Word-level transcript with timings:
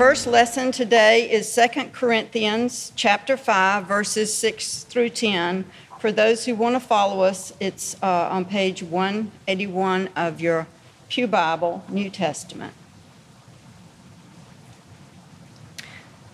First 0.00 0.26
lesson 0.26 0.72
today 0.72 1.30
is 1.30 1.54
2 1.54 1.90
Corinthians 1.92 2.90
chapter 2.96 3.36
5 3.36 3.84
verses 3.84 4.32
6 4.32 4.84
through 4.84 5.10
10. 5.10 5.66
For 5.98 6.10
those 6.10 6.46
who 6.46 6.54
want 6.54 6.74
to 6.74 6.80
follow 6.80 7.22
us, 7.22 7.52
it's 7.60 8.02
uh, 8.02 8.30
on 8.32 8.46
page 8.46 8.82
181 8.82 10.08
of 10.16 10.40
your 10.40 10.66
Pew 11.10 11.26
Bible, 11.26 11.84
New 11.90 12.08
Testament. 12.08 12.72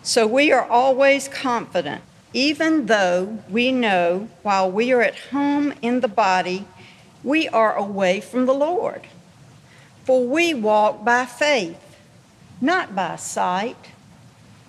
So 0.01 0.29
we 0.29 0.53
are 0.53 0.65
always 0.65 1.27
confident, 1.27 2.03
even 2.33 2.87
though 2.87 3.43
we 3.51 3.73
know 3.73 4.29
while 4.45 4.71
we 4.71 4.93
are 4.93 5.03
at 5.03 5.19
home 5.31 5.75
in 5.83 6.03
the 6.03 6.09
body, 6.09 6.69
we 7.25 7.49
are 7.49 7.75
away 7.75 8.21
from 8.21 8.47
the 8.47 8.55
Lord. 8.55 9.09
For 10.05 10.25
we 10.25 10.55
walk 10.55 11.05
by 11.05 11.27
faith 11.27 11.86
not 12.61 12.95
by 12.95 13.17
sight. 13.17 13.91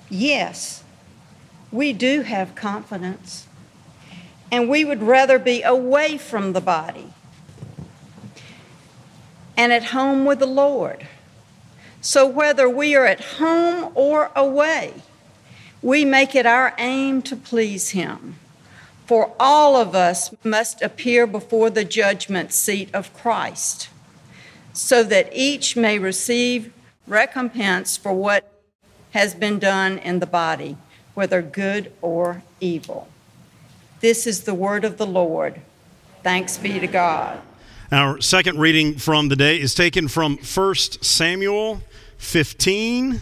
Yes, 0.09 0.83
we 1.71 1.93
do 1.93 2.21
have 2.21 2.55
confidence, 2.55 3.47
and 4.51 4.69
we 4.69 4.85
would 4.85 5.03
rather 5.03 5.39
be 5.39 5.61
away 5.63 6.17
from 6.17 6.53
the 6.53 6.61
body 6.61 7.13
and 9.57 9.73
at 9.73 9.85
home 9.85 10.23
with 10.23 10.39
the 10.39 10.45
Lord. 10.45 11.07
So, 11.99 12.25
whether 12.25 12.69
we 12.69 12.95
are 12.95 13.07
at 13.07 13.19
home 13.21 13.91
or 13.95 14.31
away, 14.35 14.93
we 15.81 16.05
make 16.05 16.35
it 16.35 16.45
our 16.45 16.73
aim 16.77 17.21
to 17.23 17.35
please 17.35 17.89
Him. 17.89 18.35
For 19.07 19.33
all 19.39 19.75
of 19.75 19.95
us 19.95 20.33
must 20.43 20.81
appear 20.81 21.25
before 21.25 21.69
the 21.69 21.83
judgment 21.83 22.53
seat 22.53 22.93
of 22.93 23.13
Christ, 23.13 23.89
so 24.73 25.03
that 25.03 25.29
each 25.33 25.75
may 25.75 25.97
receive 25.97 26.71
recompense 27.07 27.97
for 27.97 28.13
what 28.13 28.51
has 29.11 29.33
been 29.33 29.59
done 29.59 29.97
in 29.97 30.19
the 30.19 30.25
body, 30.25 30.77
whether 31.13 31.41
good 31.41 31.91
or 32.01 32.43
evil. 32.59 33.07
This 33.99 34.27
is 34.27 34.43
the 34.43 34.53
word 34.53 34.85
of 34.85 34.97
the 34.97 35.07
Lord. 35.07 35.61
Thanks 36.21 36.57
be 36.57 36.79
to 36.79 36.87
God. 36.87 37.39
Our 37.91 38.19
second 38.19 38.59
reading 38.59 38.97
from 38.97 39.29
the 39.29 39.35
day 39.35 39.59
is 39.59 39.73
taken 39.73 40.07
from 40.07 40.37
1 40.37 40.75
Samuel 40.75 41.81
15. 42.17 43.21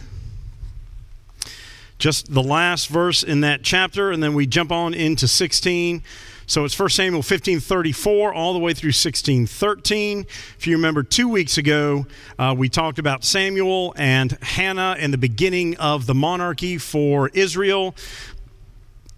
Just 1.98 2.34
the 2.34 2.42
last 2.42 2.88
verse 2.88 3.22
in 3.22 3.40
that 3.40 3.62
chapter, 3.62 4.10
and 4.10 4.22
then 4.22 4.34
we 4.34 4.46
jump 4.46 4.70
on 4.70 4.92
into 4.92 5.28
16. 5.28 6.02
So 6.48 6.64
it's 6.64 6.78
1 6.78 6.90
Samuel 6.90 7.22
15:34 7.22 8.32
all 8.32 8.52
the 8.52 8.60
way 8.60 8.72
through 8.72 8.92
16:13. 8.92 10.26
If 10.56 10.66
you 10.66 10.76
remember, 10.76 11.02
two 11.02 11.28
weeks 11.28 11.58
ago 11.58 12.06
uh, 12.38 12.54
we 12.56 12.68
talked 12.68 13.00
about 13.00 13.24
Samuel 13.24 13.92
and 13.96 14.38
Hannah 14.42 14.96
and 14.98 15.12
the 15.12 15.18
beginning 15.18 15.76
of 15.78 16.06
the 16.06 16.14
monarchy 16.14 16.78
for 16.78 17.30
Israel. 17.30 17.96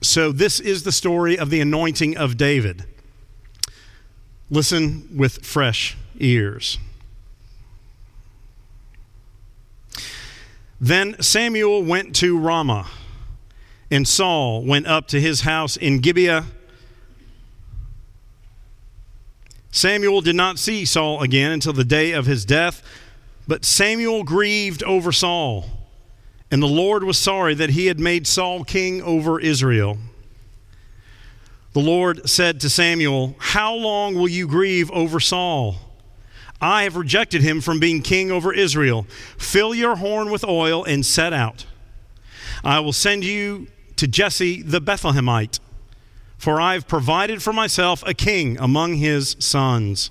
So 0.00 0.32
this 0.32 0.58
is 0.58 0.84
the 0.84 0.92
story 0.92 1.38
of 1.38 1.50
the 1.50 1.60
anointing 1.60 2.16
of 2.16 2.38
David. 2.38 2.84
Listen 4.48 5.06
with 5.14 5.44
fresh 5.44 5.98
ears. 6.18 6.78
Then 10.80 11.20
Samuel 11.20 11.82
went 11.82 12.14
to 12.16 12.38
Ramah, 12.38 12.86
and 13.90 14.08
Saul 14.08 14.64
went 14.64 14.86
up 14.86 15.08
to 15.08 15.20
his 15.20 15.42
house 15.42 15.76
in 15.76 15.98
Gibeah 15.98 16.46
Samuel 19.78 20.22
did 20.22 20.34
not 20.34 20.58
see 20.58 20.84
Saul 20.84 21.22
again 21.22 21.52
until 21.52 21.72
the 21.72 21.84
day 21.84 22.10
of 22.10 22.26
his 22.26 22.44
death, 22.44 22.82
but 23.46 23.64
Samuel 23.64 24.24
grieved 24.24 24.82
over 24.82 25.12
Saul, 25.12 25.66
and 26.50 26.60
the 26.60 26.66
Lord 26.66 27.04
was 27.04 27.16
sorry 27.16 27.54
that 27.54 27.70
he 27.70 27.86
had 27.86 28.00
made 28.00 28.26
Saul 28.26 28.64
king 28.64 29.00
over 29.02 29.38
Israel. 29.38 29.96
The 31.74 31.80
Lord 31.80 32.28
said 32.28 32.60
to 32.62 32.68
Samuel, 32.68 33.36
How 33.38 33.72
long 33.72 34.16
will 34.16 34.28
you 34.28 34.48
grieve 34.48 34.90
over 34.90 35.20
Saul? 35.20 35.76
I 36.60 36.82
have 36.82 36.96
rejected 36.96 37.42
him 37.42 37.60
from 37.60 37.78
being 37.78 38.02
king 38.02 38.32
over 38.32 38.52
Israel. 38.52 39.06
Fill 39.36 39.76
your 39.76 39.94
horn 39.94 40.30
with 40.30 40.42
oil 40.42 40.82
and 40.82 41.06
set 41.06 41.32
out. 41.32 41.66
I 42.64 42.80
will 42.80 42.92
send 42.92 43.24
you 43.24 43.68
to 43.94 44.08
Jesse 44.08 44.60
the 44.60 44.80
Bethlehemite 44.80 45.60
for 46.38 46.60
I 46.60 46.74
have 46.74 46.88
provided 46.88 47.42
for 47.42 47.52
myself 47.52 48.02
a 48.06 48.14
king 48.14 48.58
among 48.58 48.94
his 48.94 49.36
sons. 49.38 50.10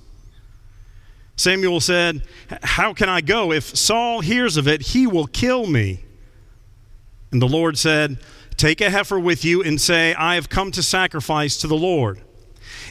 Samuel 1.37 1.79
said, 1.79 2.23
How 2.63 2.93
can 2.93 3.09
I 3.09 3.21
go? 3.21 3.51
If 3.51 3.75
Saul 3.75 4.21
hears 4.21 4.57
of 4.57 4.67
it, 4.67 4.81
he 4.81 5.07
will 5.07 5.27
kill 5.27 5.67
me. 5.67 6.03
And 7.31 7.41
the 7.41 7.47
Lord 7.47 7.77
said, 7.77 8.17
Take 8.57 8.81
a 8.81 8.89
heifer 8.89 9.19
with 9.19 9.45
you 9.45 9.63
and 9.63 9.79
say, 9.79 10.13
I 10.15 10.35
have 10.35 10.49
come 10.49 10.71
to 10.71 10.83
sacrifice 10.83 11.57
to 11.57 11.67
the 11.67 11.77
Lord. 11.77 12.21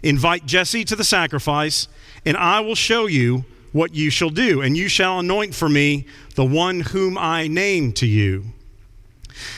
Invite 0.03 0.47
Jesse 0.47 0.85
to 0.85 0.97
the 0.97 1.05
sacrifice, 1.05 1.89
and 2.25 2.37
I 2.37 2.61
will 2.61 2.75
show 2.75 3.07
you 3.07 3.45
what 3.73 3.95
you 3.95 4.11
shall 4.11 4.31
do, 4.31 4.63
and 4.63 4.77
you 4.77 4.89
shall 4.89 5.19
anoint 5.19 5.55
for 5.55 5.69
me 5.69 6.07
the 6.35 6.45
one 6.45 6.81
whom 6.81 7.19
I 7.19 7.49
name 7.49 7.93
to 7.95 8.07
you. 8.07 8.45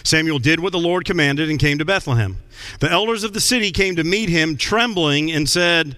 Samuel 0.02 0.38
did 0.38 0.60
what 0.60 0.72
the 0.72 0.78
Lord 0.78 1.04
commanded 1.04 1.50
and 1.50 1.58
came 1.58 1.78
to 1.78 1.84
Bethlehem. 1.84 2.38
The 2.80 2.90
elders 2.90 3.24
of 3.24 3.32
the 3.32 3.40
city 3.40 3.70
came 3.70 3.96
to 3.96 4.04
meet 4.04 4.28
him, 4.28 4.56
trembling, 4.56 5.30
and 5.30 5.48
said, 5.48 5.96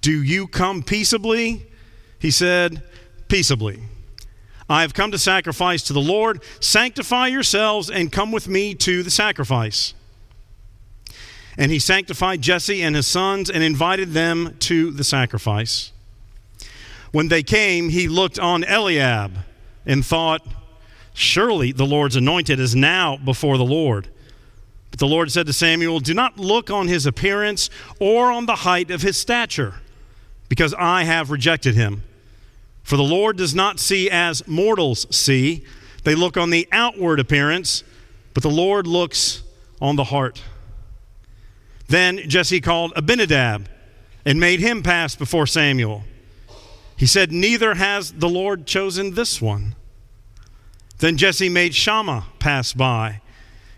Do 0.00 0.22
you 0.22 0.46
come 0.46 0.82
peaceably? 0.82 1.66
He 2.18 2.30
said, 2.30 2.82
Peaceably. 3.28 3.82
I 4.68 4.82
have 4.82 4.94
come 4.94 5.12
to 5.12 5.18
sacrifice 5.18 5.82
to 5.84 5.92
the 5.92 6.00
Lord. 6.00 6.42
Sanctify 6.60 7.28
yourselves 7.28 7.88
and 7.88 8.10
come 8.10 8.32
with 8.32 8.48
me 8.48 8.74
to 8.76 9.02
the 9.02 9.10
sacrifice. 9.10 9.94
And 11.56 11.70
he 11.72 11.78
sanctified 11.78 12.42
Jesse 12.42 12.82
and 12.82 12.96
his 12.96 13.06
sons 13.06 13.48
and 13.48 13.62
invited 13.62 14.12
them 14.12 14.56
to 14.60 14.90
the 14.90 15.04
sacrifice. 15.04 15.92
When 17.12 17.28
they 17.28 17.42
came, 17.42 17.88
he 17.88 18.08
looked 18.08 18.38
on 18.38 18.64
Eliab 18.64 19.38
and 19.86 20.04
thought, 20.04 20.46
Surely 21.18 21.72
the 21.72 21.86
Lord's 21.86 22.14
anointed 22.14 22.60
is 22.60 22.76
now 22.76 23.16
before 23.16 23.56
the 23.56 23.64
Lord. 23.64 24.08
But 24.90 25.00
the 25.00 25.06
Lord 25.06 25.32
said 25.32 25.46
to 25.46 25.52
Samuel, 25.54 25.98
Do 25.98 26.12
not 26.12 26.36
look 26.36 26.70
on 26.70 26.88
his 26.88 27.06
appearance 27.06 27.70
or 27.98 28.30
on 28.30 28.44
the 28.44 28.54
height 28.54 28.90
of 28.90 29.00
his 29.00 29.16
stature, 29.16 29.76
because 30.50 30.74
I 30.74 31.04
have 31.04 31.30
rejected 31.30 31.74
him. 31.74 32.02
For 32.82 32.98
the 32.98 33.02
Lord 33.02 33.38
does 33.38 33.54
not 33.54 33.80
see 33.80 34.10
as 34.10 34.46
mortals 34.46 35.06
see. 35.10 35.64
They 36.04 36.14
look 36.14 36.36
on 36.36 36.50
the 36.50 36.68
outward 36.70 37.18
appearance, 37.18 37.82
but 38.34 38.42
the 38.42 38.50
Lord 38.50 38.86
looks 38.86 39.42
on 39.80 39.96
the 39.96 40.04
heart. 40.04 40.42
Then 41.88 42.28
Jesse 42.28 42.60
called 42.60 42.92
Abinadab 42.94 43.70
and 44.26 44.38
made 44.38 44.60
him 44.60 44.82
pass 44.82 45.16
before 45.16 45.46
Samuel. 45.46 46.04
He 46.94 47.06
said, 47.06 47.32
Neither 47.32 47.72
has 47.72 48.12
the 48.12 48.28
Lord 48.28 48.66
chosen 48.66 49.14
this 49.14 49.40
one. 49.40 49.76
Then 50.98 51.16
Jesse 51.16 51.48
made 51.48 51.74
Shammah 51.74 52.26
pass 52.38 52.72
by, 52.72 53.20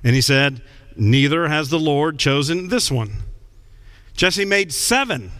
and 0.04 0.14
he 0.14 0.20
said, 0.20 0.62
Neither 0.96 1.48
has 1.48 1.68
the 1.68 1.78
Lord 1.78 2.18
chosen 2.18 2.68
this 2.68 2.90
one. 2.90 3.12
Jesse 4.14 4.44
made 4.44 4.72
seven 4.72 5.30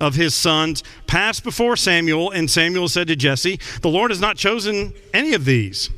of 0.00 0.14
his 0.14 0.34
sons 0.34 0.82
pass 1.06 1.40
before 1.40 1.76
Samuel, 1.76 2.30
and 2.30 2.50
Samuel 2.50 2.88
said 2.88 3.08
to 3.08 3.16
Jesse, 3.16 3.58
The 3.82 3.88
Lord 3.88 4.10
has 4.10 4.20
not 4.20 4.36
chosen 4.36 4.92
any 5.12 5.34
of 5.34 5.44
these. 5.44 5.90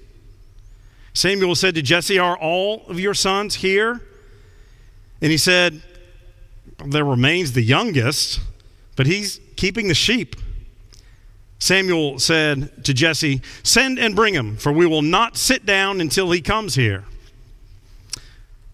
Samuel 1.12 1.54
said 1.54 1.74
to 1.74 1.82
Jesse, 1.82 2.18
Are 2.18 2.36
all 2.36 2.86
of 2.88 3.00
your 3.00 3.14
sons 3.14 3.56
here? 3.56 4.02
And 5.22 5.30
he 5.30 5.38
said, 5.38 5.82
There 6.84 7.04
remains 7.04 7.52
the 7.52 7.62
youngest, 7.62 8.40
but 8.96 9.06
he's 9.06 9.40
keeping 9.56 9.88
the 9.88 9.94
sheep. 9.94 10.36
Samuel 11.58 12.18
said 12.18 12.84
to 12.84 12.92
Jesse, 12.92 13.40
Send 13.62 13.98
and 13.98 14.14
bring 14.14 14.34
him, 14.34 14.56
for 14.56 14.72
we 14.72 14.86
will 14.86 15.02
not 15.02 15.36
sit 15.36 15.64
down 15.64 16.00
until 16.00 16.30
he 16.30 16.40
comes 16.40 16.74
here. 16.74 17.04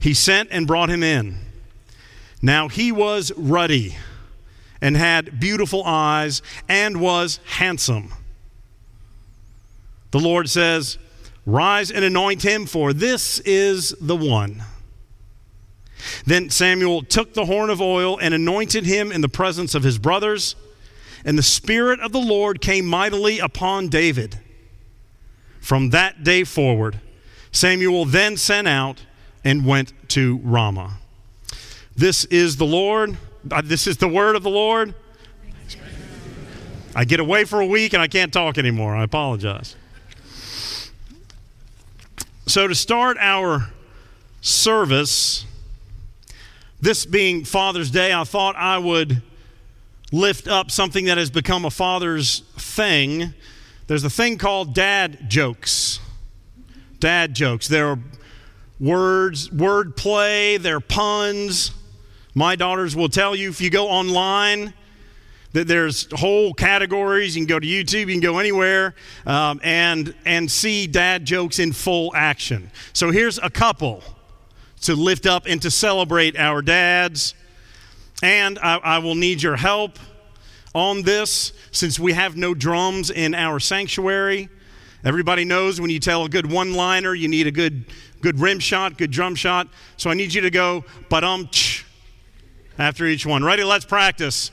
He 0.01 0.15
sent 0.15 0.49
and 0.51 0.67
brought 0.67 0.91
him 0.91 1.03
in. 1.03 1.37
Now 2.41 2.69
he 2.69 2.91
was 2.91 3.31
ruddy, 3.37 3.97
and 4.81 4.97
had 4.97 5.39
beautiful 5.39 5.85
eyes 5.85 6.43
and 6.69 7.01
was 7.01 7.39
handsome. 7.45 8.13
The 10.11 10.19
Lord 10.19 10.51
says, 10.51 10.99
Rise 11.47 11.91
and 11.91 12.05
anoint 12.05 12.43
him, 12.43 12.67
for 12.67 12.93
this 12.93 13.39
is 13.41 13.95
the 14.01 14.17
one. 14.17 14.63
Then 16.27 16.51
Samuel 16.51 17.03
took 17.03 17.35
the 17.35 17.47
horn 17.47 17.71
of 17.71 17.81
oil 17.81 18.19
and 18.19 18.35
anointed 18.35 18.85
him 18.85 19.13
in 19.13 19.21
the 19.21 19.29
presence 19.29 19.75
of 19.75 19.85
his 19.85 19.99
brothers, 19.99 20.57
and 21.25 21.39
the 21.39 21.43
Spirit 21.43 22.01
of 22.01 22.13
the 22.13 22.21
Lord 22.21 22.61
came 22.61 22.87
mightily 22.87 23.39
upon 23.39 23.89
David. 23.89 24.39
From 25.61 25.91
that 25.91 26.25
day 26.25 26.45
forward, 26.45 27.01
Samuel 27.53 28.05
then 28.05 28.37
sent 28.37 28.67
out 28.67 29.05
and 29.45 29.65
went 29.65 29.93
to 30.11 30.41
Ramah. 30.43 30.99
This 31.95 32.25
is 32.27 32.57
the 32.57 32.67
Lord. 32.67 33.17
Uh, 33.51 33.63
this 33.65 33.87
is 33.87 33.97
the 33.99 34.09
word 34.09 34.35
of 34.35 34.43
the 34.43 34.51
Lord. 34.51 34.95
I 36.95 37.05
get 37.05 37.21
away 37.21 37.45
for 37.45 37.61
a 37.61 37.67
week 37.67 37.93
and 37.93 38.03
I 38.03 38.09
can't 38.09 38.33
talk 38.33 38.59
anymore. 38.59 38.95
I 38.95 39.05
apologize. 39.05 39.77
So, 42.47 42.67
to 42.67 42.75
start 42.75 43.17
our 43.19 43.71
service, 44.41 45.47
this 46.81 47.07
being 47.07 47.45
Father's 47.45 47.91
Day, 47.91 48.13
I 48.13 48.25
thought 48.25 48.57
I 48.57 48.79
would 48.79 49.23
lift 50.13 50.47
up 50.47 50.71
something 50.71 51.07
that 51.07 51.19
has 51.19 51.31
become 51.31 51.65
a 51.65 51.71
father's 51.71 52.41
thing. 52.57 53.35
There's 53.89 54.05
a 54.05 54.11
thing 54.11 54.39
called 54.39 54.75
dad 54.75 55.29
jokes. 55.29 55.99
Dad 57.01 57.35
jokes. 57.35 57.67
They're 57.67 57.99
words, 58.79 59.51
word 59.51 59.97
play, 59.97 60.59
they're 60.59 60.81
puns. 60.81 61.73
My 62.35 62.57
daughters 62.57 62.95
will 62.95 63.09
tell 63.09 63.35
you 63.35 63.51
if 63.51 63.61
you 63.61 63.71
go 63.71 63.89
online, 63.89 64.75
that 65.53 65.69
there's 65.69 66.09
whole 66.13 66.55
categories. 66.55 67.37
You 67.37 67.43
can 67.43 67.49
go 67.49 67.61
to 67.61 67.67
YouTube, 67.67 68.01
you 68.01 68.07
can 68.07 68.21
go 68.21 68.39
anywhere, 68.39 68.95
um, 69.27 69.61
and 69.63 70.15
and 70.25 70.51
see 70.51 70.87
dad 70.87 71.25
jokes 71.25 71.59
in 71.59 71.73
full 71.73 72.15
action. 72.15 72.71
So 72.93 73.11
here's 73.11 73.39
a 73.39 73.51
couple 73.51 74.03
to 74.83 74.95
lift 74.95 75.27
up 75.27 75.45
and 75.47 75.61
to 75.63 75.71
celebrate 75.71 76.37
our 76.39 76.63
dads. 76.63 77.35
And 78.23 78.59
I, 78.61 78.77
I 78.77 78.99
will 78.99 79.17
need 79.17 79.43
your 79.43 79.57
help 79.57 79.99
on 80.75 81.03
this 81.03 81.53
since 81.73 81.99
we 81.99 82.13
have 82.13 82.37
no 82.37 82.55
drums 82.55 83.11
in 83.11 83.35
our 83.35 83.61
sanctuary. 83.61 84.49
Everybody 85.05 85.45
knows 85.45 85.81
when 85.81 85.91
you 85.91 85.99
tell 85.99 86.25
a 86.25 86.29
good 86.29 86.51
one 86.51 86.75
liner, 86.75 87.15
you 87.15 87.27
need 87.29 87.49
a 87.49 87.51
good, 87.51 87.85
good 88.21 88.39
rim 88.39 88.61
shot, 88.61 88.97
good 88.97 89.11
drum 89.11 89.35
shot. 89.35 89.67
So 89.97 90.09
I 90.09 90.15
need 90.15 90.33
you 90.33 90.41
to 90.43 90.51
go, 90.51 90.85
but 91.09 91.25
um, 91.25 91.51
after 92.79 93.07
each 93.07 93.27
one. 93.27 93.45
Ready? 93.45 93.65
Let's 93.65 93.85
practice. 93.85 94.51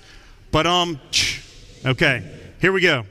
But 0.51 0.65
um, 0.65 0.99
okay, 1.85 2.23
here 2.59 2.71
we 2.71 2.81
go. 2.81 3.05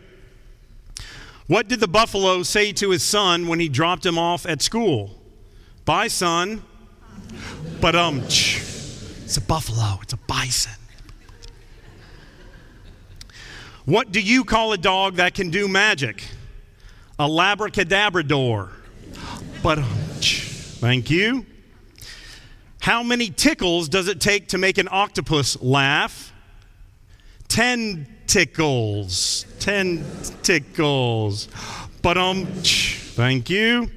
What 1.47 1.69
did 1.69 1.81
the 1.81 1.89
buffalo 1.89 2.43
say 2.43 2.73
to 2.73 2.91
his 2.91 3.03
son 3.03 3.47
when 3.47 3.61
he 3.61 3.69
dropped 3.69 4.05
him 4.05 4.19
off 4.19 4.45
at 4.45 4.61
school? 4.61 5.17
Bye, 5.85 6.09
son. 6.09 6.63
But 7.81 7.95
um, 7.95 8.23
it's 9.29 9.37
a 9.37 9.43
buffalo, 9.43 9.99
it's 10.01 10.15
a 10.15 10.17
bison. 10.17 10.73
What 13.85 14.11
do 14.11 14.23
you 14.23 14.43
call 14.43 14.73
a 14.73 14.79
dog 14.79 15.17
that 15.17 15.35
can 15.35 15.51
do 15.51 15.69
magic? 15.69 16.25
A 17.19 17.29
labracadabrador. 17.29 18.71
But 19.63 19.81
thank 19.83 21.11
you. 21.11 21.45
How 22.81 23.03
many 23.03 23.29
tickles 23.29 23.91
does 23.91 24.09
it 24.09 24.19
take 24.19 24.49
to 24.49 24.57
make 24.57 24.79
an 24.79 24.89
octopus 24.91 25.61
laugh? 25.61 26.33
Ten 27.49 28.07
tickles. 28.27 29.45
Ten 29.61 30.07
tickles. 30.43 31.49
But 32.01 32.17
um, 32.17 32.47
thank 32.47 33.51
you. 33.51 33.91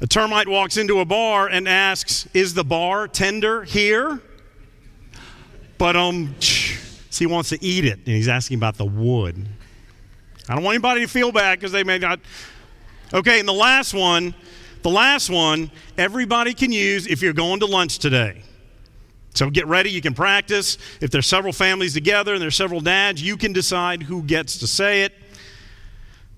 A 0.00 0.06
termite 0.06 0.48
walks 0.48 0.76
into 0.76 1.00
a 1.00 1.04
bar 1.04 1.48
and 1.48 1.68
asks, 1.68 2.28
Is 2.34 2.54
the 2.54 2.64
bar 2.64 3.06
tender 3.08 3.62
here? 3.62 4.20
But 5.78 5.96
um, 5.96 6.34
he 7.10 7.26
wants 7.26 7.50
to 7.50 7.64
eat 7.64 7.84
it, 7.84 7.98
and 7.98 8.06
he's 8.08 8.28
asking 8.28 8.58
about 8.58 8.76
the 8.76 8.84
wood. 8.84 9.46
I 10.48 10.54
don't 10.54 10.64
want 10.64 10.74
anybody 10.74 11.02
to 11.02 11.06
feel 11.06 11.32
bad 11.32 11.58
because 11.58 11.72
they 11.72 11.84
may 11.84 11.98
not. 11.98 12.20
Okay, 13.12 13.38
and 13.38 13.48
the 13.48 13.52
last 13.52 13.94
one, 13.94 14.34
the 14.82 14.90
last 14.90 15.30
one, 15.30 15.70
everybody 15.96 16.54
can 16.54 16.72
use 16.72 17.06
if 17.06 17.22
you're 17.22 17.32
going 17.32 17.60
to 17.60 17.66
lunch 17.66 17.98
today. 17.98 18.42
So 19.34 19.50
get 19.50 19.66
ready, 19.66 19.90
you 19.90 20.00
can 20.00 20.14
practice. 20.14 20.78
If 21.00 21.10
there's 21.10 21.26
several 21.26 21.52
families 21.52 21.94
together 21.94 22.34
and 22.34 22.42
there's 22.42 22.56
several 22.56 22.80
dads, 22.80 23.22
you 23.22 23.36
can 23.36 23.52
decide 23.52 24.02
who 24.02 24.22
gets 24.22 24.58
to 24.58 24.66
say 24.66 25.02
it. 25.02 25.12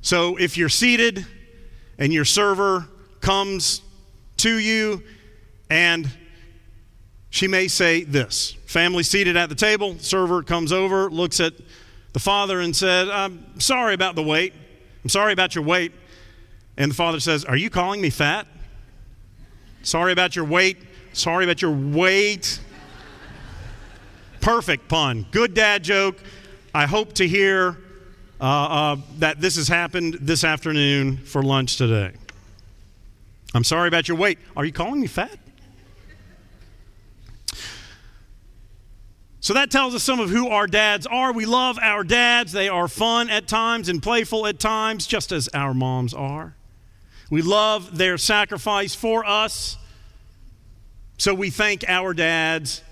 So 0.01 0.37
if 0.37 0.57
you're 0.57 0.69
seated 0.69 1.27
and 1.99 2.13
your 2.13 2.25
server 2.25 2.89
comes 3.27 3.83
to 4.37 4.57
you 4.57 5.03
and 5.69 6.09
she 7.29 7.49
may 7.49 7.67
say 7.67 8.05
this 8.05 8.53
family 8.67 9.03
seated 9.03 9.37
at 9.37 9.49
the 9.49 9.55
table, 9.57 9.99
server 9.99 10.45
comes 10.45 10.71
over, 10.71 11.11
looks 11.11 11.41
at 11.41 11.53
the 12.13 12.21
father 12.21 12.61
and 12.61 12.75
said, 12.75 13.09
I'm 13.09 13.59
sorry 13.59 13.95
about 13.95 14.15
the 14.15 14.23
wait. 14.23 14.55
I'm 15.03 15.09
sorry 15.09 15.33
about 15.33 15.57
your 15.57 15.65
weight. 15.65 15.93
And 16.77 16.89
the 16.89 16.95
father 16.95 17.19
says, 17.19 17.45
Are 17.45 17.57
you 17.57 17.69
calling 17.69 18.01
me 18.01 18.11
fat? 18.11 18.47
Sorry 19.83 20.13
about 20.13 20.37
your 20.37 20.45
weight. 20.45 20.79
Sorry 21.13 21.45
about 21.45 21.61
your 21.61 21.73
weight. 21.73 22.61
Perfect 24.41 24.89
pun. 24.89 25.27
Good 25.33 25.53
dad 25.53 25.83
joke. 25.83 26.23
I 26.73 26.87
hope 26.87 27.15
to 27.15 27.27
hear 27.27 27.77
uh, 28.41 28.45
uh, 28.45 28.97
that 29.19 29.41
this 29.41 29.57
has 29.57 29.67
happened 29.67 30.15
this 30.21 30.45
afternoon 30.45 31.17
for 31.17 31.43
lunch 31.43 31.77
today. 31.77 32.13
I'm 33.57 33.65
sorry 33.65 33.89
about 33.89 34.07
your 34.07 34.19
weight. 34.19 34.39
Are 34.57 34.65
you 34.65 34.73
calling 34.73 35.01
me 35.01 35.07
fat? 35.07 35.39
So 39.41 39.55
that 39.55 39.71
tells 39.71 39.95
us 39.95 40.03
some 40.03 40.21
of 40.21 40.29
who 40.29 40.49
our 40.49 40.67
dads 40.67 41.07
are. 41.07 41.33
We 41.33 41.47
love 41.47 41.79
our 41.81 42.05
dads. 42.05 42.53
They 42.53 42.69
are 42.69 42.89
fun 42.89 43.31
at 43.31 43.47
times 43.47 43.89
and 43.89 44.03
playful 44.03 44.47
at 44.47 44.59
times, 44.59 45.07
just 45.07 45.33
as 45.33 45.49
our 45.55 45.73
moms 45.73 46.13
are. 46.13 46.57
We 47.31 47.43
love 47.43 47.97
their 47.97 48.19
sacrifice 48.19 48.95
for 48.95 49.25
us. 49.25 49.77
So 51.17 51.33
we 51.33 51.51
thank 51.51 51.85
our 51.89 52.13
dads 52.13 52.83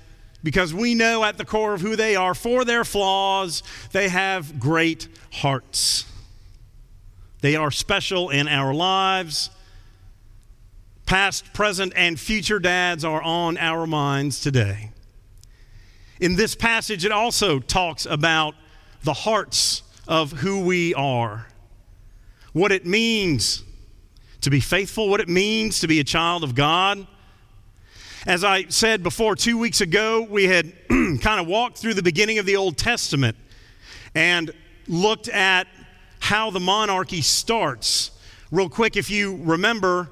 because 0.42 0.72
we 0.72 0.94
know 0.94 1.24
at 1.24 1.38
the 1.38 1.44
core 1.44 1.74
of 1.74 1.80
who 1.80 1.96
they 1.96 2.16
are, 2.16 2.34
for 2.34 2.64
their 2.64 2.84
flaws, 2.84 3.62
they 3.92 4.08
have 4.08 4.58
great 4.60 5.08
hearts. 5.32 6.04
They 7.40 7.56
are 7.56 7.70
special 7.70 8.30
in 8.30 8.48
our 8.48 8.72
lives. 8.72 9.50
Past, 11.06 11.52
present, 11.52 11.92
and 11.96 12.18
future 12.18 12.58
dads 12.58 13.04
are 13.04 13.22
on 13.22 13.58
our 13.58 13.86
minds 13.86 14.40
today. 14.40 14.90
In 16.20 16.36
this 16.36 16.54
passage, 16.54 17.04
it 17.04 17.12
also 17.12 17.58
talks 17.58 18.06
about 18.06 18.54
the 19.02 19.12
hearts 19.12 19.82
of 20.08 20.32
who 20.32 20.64
we 20.64 20.94
are, 20.94 21.46
what 22.52 22.72
it 22.72 22.86
means 22.86 23.62
to 24.40 24.50
be 24.50 24.60
faithful, 24.60 25.08
what 25.08 25.20
it 25.20 25.28
means 25.28 25.80
to 25.80 25.88
be 25.88 26.00
a 26.00 26.04
child 26.04 26.44
of 26.44 26.54
God 26.54 27.06
as 28.26 28.42
I 28.42 28.64
said 28.68 29.02
before, 29.02 29.36
two 29.36 29.58
weeks 29.58 29.82
ago, 29.82 30.22
we 30.22 30.44
had 30.44 30.72
kind 30.88 31.40
of 31.40 31.46
walked 31.46 31.76
through 31.76 31.92
the 31.92 32.02
beginning 32.02 32.38
of 32.38 32.46
the 32.46 32.56
Old 32.56 32.78
Testament 32.78 33.36
and 34.14 34.50
looked 34.88 35.28
at 35.28 35.66
how 36.20 36.50
the 36.50 36.60
monarchy 36.60 37.20
starts. 37.20 38.12
Real 38.50 38.70
quick, 38.70 38.96
if 38.96 39.10
you 39.10 39.40
remember, 39.42 40.08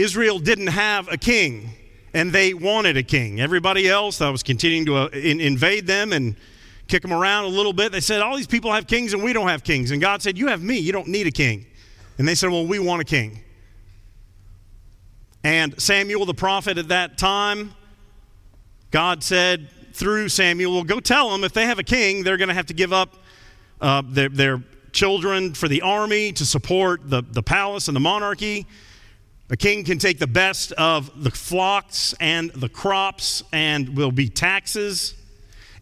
Israel 0.00 0.38
didn't 0.38 0.68
have 0.68 1.08
a 1.08 1.18
king 1.18 1.70
and 2.14 2.32
they 2.32 2.54
wanted 2.54 2.96
a 2.96 3.02
king. 3.02 3.40
Everybody 3.40 3.88
else 3.88 4.18
that 4.18 4.30
was 4.30 4.42
continuing 4.42 4.86
to 4.86 4.96
uh, 4.96 5.06
in, 5.08 5.40
invade 5.40 5.86
them 5.86 6.12
and 6.12 6.36
kick 6.88 7.02
them 7.02 7.12
around 7.12 7.44
a 7.44 7.48
little 7.48 7.72
bit, 7.72 7.92
they 7.92 8.00
said, 8.00 8.20
All 8.22 8.34
these 8.34 8.46
people 8.46 8.72
have 8.72 8.86
kings 8.86 9.12
and 9.12 9.22
we 9.22 9.32
don't 9.32 9.48
have 9.48 9.62
kings. 9.62 9.90
And 9.90 10.00
God 10.00 10.22
said, 10.22 10.38
You 10.38 10.48
have 10.48 10.62
me, 10.62 10.78
you 10.78 10.92
don't 10.92 11.08
need 11.08 11.26
a 11.26 11.30
king. 11.30 11.66
And 12.18 12.26
they 12.26 12.34
said, 12.34 12.50
Well, 12.50 12.66
we 12.66 12.78
want 12.78 13.02
a 13.02 13.04
king. 13.04 13.42
And 15.44 15.80
Samuel 15.80 16.24
the 16.24 16.34
prophet 16.34 16.78
at 16.78 16.88
that 16.88 17.18
time, 17.18 17.74
God 18.90 19.22
said 19.22 19.68
through 19.92 20.28
Samuel, 20.28 20.72
well, 20.74 20.84
go 20.84 21.00
tell 21.00 21.30
them 21.30 21.44
if 21.44 21.52
they 21.52 21.66
have 21.66 21.78
a 21.78 21.84
king, 21.84 22.22
they're 22.24 22.36
going 22.36 22.48
to 22.48 22.54
have 22.54 22.66
to 22.66 22.74
give 22.74 22.92
up 22.92 23.16
uh, 23.80 24.02
their, 24.04 24.28
their 24.28 24.62
children 24.92 25.54
for 25.54 25.68
the 25.68 25.82
army 25.82 26.32
to 26.32 26.44
support 26.44 27.08
the, 27.08 27.22
the 27.22 27.42
palace 27.42 27.88
and 27.88 27.96
the 27.96 28.00
monarchy. 28.00 28.66
A 29.50 29.56
king 29.56 29.82
can 29.82 29.98
take 29.98 30.20
the 30.20 30.28
best 30.28 30.70
of 30.72 31.24
the 31.24 31.30
flocks 31.30 32.14
and 32.20 32.50
the 32.52 32.68
crops, 32.68 33.42
and 33.52 33.96
will 33.96 34.12
be 34.12 34.28
taxes, 34.28 35.14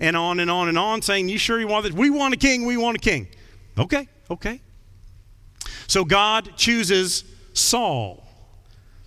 and 0.00 0.16
on 0.16 0.40
and 0.40 0.50
on 0.50 0.68
and 0.68 0.78
on, 0.78 1.02
saying, 1.02 1.28
You 1.28 1.36
sure 1.36 1.60
you 1.60 1.68
want 1.68 1.84
this? 1.84 1.92
We 1.92 2.08
want 2.08 2.32
a 2.32 2.38
king, 2.38 2.64
we 2.64 2.78
want 2.78 2.96
a 2.96 3.00
king. 3.00 3.28
Okay, 3.78 4.08
okay. 4.30 4.60
So 5.86 6.04
God 6.04 6.56
chooses 6.56 7.24
Saul. 7.52 8.24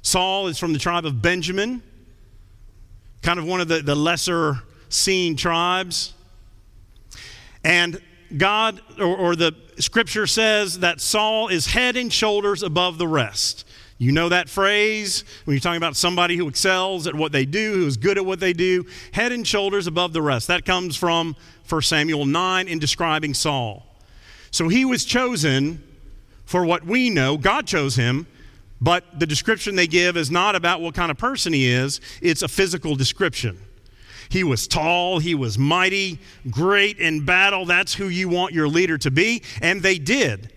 Saul 0.03 0.47
is 0.47 0.59
from 0.59 0.73
the 0.73 0.79
tribe 0.79 1.05
of 1.05 1.21
Benjamin, 1.21 1.81
kind 3.23 3.39
of 3.39 3.45
one 3.45 3.61
of 3.61 3.67
the, 3.67 3.81
the 3.81 3.95
lesser 3.95 4.59
seen 4.89 5.35
tribes. 5.35 6.13
And 7.63 7.99
God, 8.35 8.81
or, 8.99 9.15
or, 9.15 9.35
the 9.35 9.55
scripture 9.77 10.25
says 10.25 10.79
that 10.79 11.01
Saul 11.01 11.49
is 11.49 11.67
head 11.67 11.97
and 11.97 12.11
shoulders 12.11 12.63
above 12.63 12.97
the 12.97 13.07
rest. 13.07 13.65
You 14.01 14.11
know 14.11 14.29
that 14.29 14.49
phrase 14.49 15.23
when 15.45 15.53
you're 15.53 15.61
talking 15.61 15.77
about 15.77 15.95
somebody 15.95 16.35
who 16.35 16.47
excels 16.47 17.05
at 17.05 17.13
what 17.13 17.31
they 17.31 17.45
do, 17.45 17.75
who 17.75 17.85
is 17.85 17.97
good 17.97 18.17
at 18.17 18.25
what 18.25 18.39
they 18.39 18.51
do, 18.51 18.87
head 19.11 19.31
and 19.31 19.47
shoulders 19.47 19.85
above 19.85 20.11
the 20.11 20.23
rest. 20.23 20.47
That 20.47 20.65
comes 20.65 20.97
from 20.97 21.35
1 21.69 21.81
Samuel 21.83 22.25
9 22.25 22.67
in 22.67 22.79
describing 22.79 23.35
Saul. 23.35 23.85
So 24.49 24.69
he 24.69 24.85
was 24.85 25.05
chosen 25.05 25.83
for 26.45 26.65
what 26.65 26.83
we 26.83 27.11
know. 27.11 27.37
God 27.37 27.67
chose 27.67 27.95
him, 27.95 28.25
but 28.81 29.19
the 29.19 29.27
description 29.27 29.75
they 29.75 29.85
give 29.85 30.17
is 30.17 30.31
not 30.31 30.55
about 30.55 30.81
what 30.81 30.95
kind 30.95 31.11
of 31.11 31.19
person 31.19 31.53
he 31.53 31.67
is, 31.67 32.01
it's 32.23 32.41
a 32.41 32.47
physical 32.47 32.95
description. 32.95 33.59
He 34.29 34.43
was 34.43 34.67
tall, 34.67 35.19
he 35.19 35.35
was 35.35 35.59
mighty, 35.59 36.17
great 36.49 36.97
in 36.97 37.23
battle. 37.23 37.65
That's 37.67 37.93
who 37.93 38.07
you 38.07 38.29
want 38.29 38.55
your 38.55 38.67
leader 38.67 38.97
to 38.97 39.11
be. 39.11 39.43
And 39.61 39.83
they 39.83 39.99
did. 39.99 40.51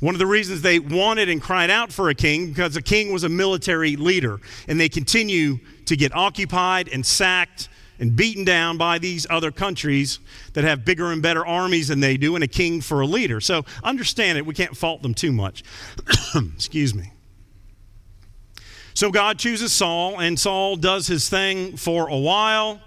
One 0.00 0.14
of 0.14 0.18
the 0.18 0.26
reasons 0.26 0.62
they 0.62 0.78
wanted 0.78 1.28
and 1.28 1.40
cried 1.42 1.70
out 1.70 1.92
for 1.92 2.08
a 2.08 2.14
king 2.14 2.48
because 2.48 2.74
a 2.74 2.82
king 2.82 3.12
was 3.12 3.22
a 3.22 3.28
military 3.28 3.96
leader. 3.96 4.40
And 4.66 4.80
they 4.80 4.88
continue 4.88 5.58
to 5.84 5.96
get 5.96 6.14
occupied 6.14 6.88
and 6.88 7.04
sacked 7.04 7.68
and 7.98 8.16
beaten 8.16 8.44
down 8.46 8.78
by 8.78 8.98
these 8.98 9.26
other 9.28 9.50
countries 9.52 10.18
that 10.54 10.64
have 10.64 10.86
bigger 10.86 11.12
and 11.12 11.20
better 11.20 11.46
armies 11.46 11.88
than 11.88 12.00
they 12.00 12.16
do 12.16 12.34
and 12.34 12.42
a 12.42 12.48
king 12.48 12.80
for 12.80 13.02
a 13.02 13.06
leader. 13.06 13.42
So 13.42 13.66
understand 13.84 14.38
it. 14.38 14.46
We 14.46 14.54
can't 14.54 14.74
fault 14.74 15.02
them 15.02 15.12
too 15.12 15.32
much. 15.32 15.62
Excuse 16.34 16.94
me. 16.94 17.12
So 18.94 19.10
God 19.10 19.38
chooses 19.38 19.72
Saul, 19.72 20.18
and 20.20 20.38
Saul 20.38 20.76
does 20.76 21.06
his 21.06 21.28
thing 21.28 21.76
for 21.76 22.08
a 22.08 22.16
while. 22.16 22.80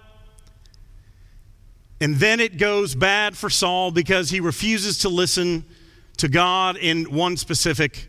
And 2.02 2.16
then 2.16 2.40
it 2.40 2.58
goes 2.58 2.96
bad 2.96 3.38
for 3.38 3.50
Saul 3.50 3.92
because 3.92 4.30
he 4.30 4.40
refuses 4.40 4.98
to 5.00 5.10
listen 5.10 5.64
to 6.18 6.28
God 6.28 6.78
in 6.78 7.06
one 7.06 7.38
specific 7.38 8.08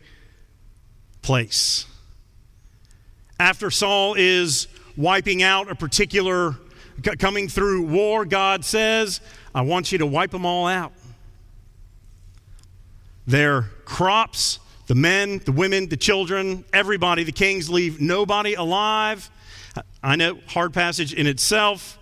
place. 1.21 1.85
After 3.39 3.71
Saul 3.71 4.15
is 4.17 4.67
wiping 4.95 5.43
out 5.43 5.69
a 5.69 5.75
particular, 5.75 6.55
coming 7.19 7.47
through 7.47 7.87
war, 7.87 8.25
God 8.25 8.63
says, 8.63 9.21
I 9.53 9.61
want 9.61 9.91
you 9.91 9.97
to 9.97 10.05
wipe 10.05 10.31
them 10.31 10.45
all 10.45 10.67
out. 10.67 10.93
Their 13.27 13.63
crops, 13.85 14.59
the 14.87 14.95
men, 14.95 15.39
the 15.39 15.51
women, 15.51 15.89
the 15.89 15.97
children, 15.97 16.63
everybody, 16.71 17.23
the 17.23 17.31
kings 17.31 17.69
leave 17.69 17.99
nobody 17.99 18.53
alive. 18.53 19.29
I 20.01 20.15
know, 20.15 20.39
hard 20.47 20.73
passage 20.73 21.13
in 21.13 21.27
itself, 21.27 21.97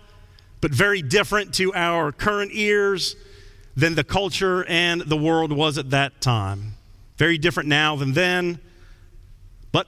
but 0.60 0.70
very 0.70 1.02
different 1.02 1.54
to 1.54 1.74
our 1.74 2.12
current 2.12 2.50
ears 2.52 3.16
than 3.76 3.94
the 3.94 4.04
culture 4.04 4.64
and 4.66 5.00
the 5.02 5.16
world 5.16 5.52
was 5.52 5.78
at 5.78 5.90
that 5.90 6.20
time. 6.20 6.74
Very 7.16 7.38
different 7.38 7.68
now 7.68 7.96
than 7.96 8.12
then, 8.12 8.58
but 9.72 9.86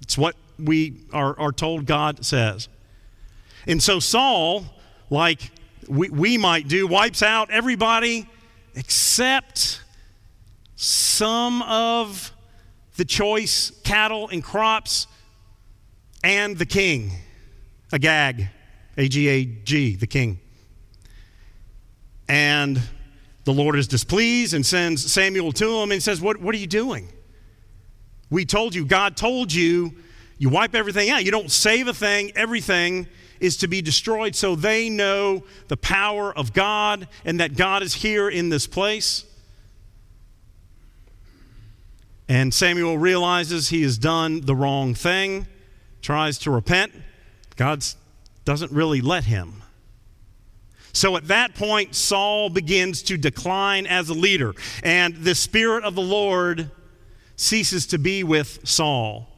it's 0.00 0.16
what 0.18 0.36
we 0.58 1.04
are, 1.12 1.38
are 1.38 1.52
told 1.52 1.86
God 1.86 2.24
says. 2.24 2.68
And 3.66 3.82
so 3.82 4.00
Saul, 4.00 4.64
like 5.10 5.50
we, 5.88 6.08
we 6.08 6.38
might 6.38 6.68
do, 6.68 6.86
wipes 6.86 7.22
out 7.22 7.50
everybody 7.50 8.28
except 8.74 9.82
some 10.76 11.62
of 11.62 12.32
the 12.96 13.04
choice 13.04 13.72
cattle 13.84 14.28
and 14.28 14.42
crops 14.42 15.06
and 16.24 16.56
the 16.56 16.66
king, 16.66 17.12
Agag, 17.92 18.48
A 18.96 19.08
G 19.08 19.28
A 19.28 19.44
G, 19.44 19.96
the 19.96 20.06
king. 20.06 20.38
And 22.28 22.80
the 23.44 23.52
Lord 23.52 23.76
is 23.76 23.88
displeased 23.88 24.54
and 24.54 24.64
sends 24.64 25.10
Samuel 25.10 25.52
to 25.52 25.80
him 25.80 25.90
and 25.90 26.02
says, 26.02 26.20
What, 26.20 26.40
what 26.40 26.54
are 26.54 26.58
you 26.58 26.66
doing? 26.66 27.08
We 28.30 28.44
told 28.44 28.74
you, 28.74 28.84
God 28.84 29.16
told 29.16 29.52
you, 29.52 29.94
you 30.38 30.48
wipe 30.48 30.74
everything 30.74 31.10
out. 31.10 31.24
You 31.24 31.30
don't 31.30 31.50
save 31.50 31.86
a 31.88 31.94
thing, 31.94 32.32
everything 32.34 33.06
is 33.40 33.56
to 33.58 33.68
be 33.68 33.82
destroyed 33.82 34.36
so 34.36 34.54
they 34.54 34.88
know 34.88 35.42
the 35.68 35.76
power 35.76 36.36
of 36.36 36.52
God 36.52 37.08
and 37.24 37.40
that 37.40 37.56
God 37.56 37.82
is 37.82 37.94
here 37.94 38.28
in 38.28 38.48
this 38.48 38.66
place. 38.66 39.24
And 42.28 42.54
Samuel 42.54 42.96
realizes 42.98 43.68
he 43.68 43.82
has 43.82 43.98
done 43.98 44.40
the 44.40 44.54
wrong 44.54 44.94
thing, 44.94 45.46
tries 46.00 46.38
to 46.38 46.50
repent. 46.50 46.92
God 47.56 47.84
doesn't 48.44 48.72
really 48.72 49.00
let 49.00 49.24
him. 49.24 49.61
So 50.92 51.16
at 51.16 51.28
that 51.28 51.54
point, 51.54 51.94
Saul 51.94 52.50
begins 52.50 53.02
to 53.04 53.16
decline 53.16 53.86
as 53.86 54.08
a 54.08 54.14
leader, 54.14 54.54
and 54.82 55.16
the 55.16 55.34
Spirit 55.34 55.84
of 55.84 55.94
the 55.94 56.02
Lord 56.02 56.70
ceases 57.36 57.86
to 57.88 57.98
be 57.98 58.24
with 58.24 58.60
Saul. 58.68 59.28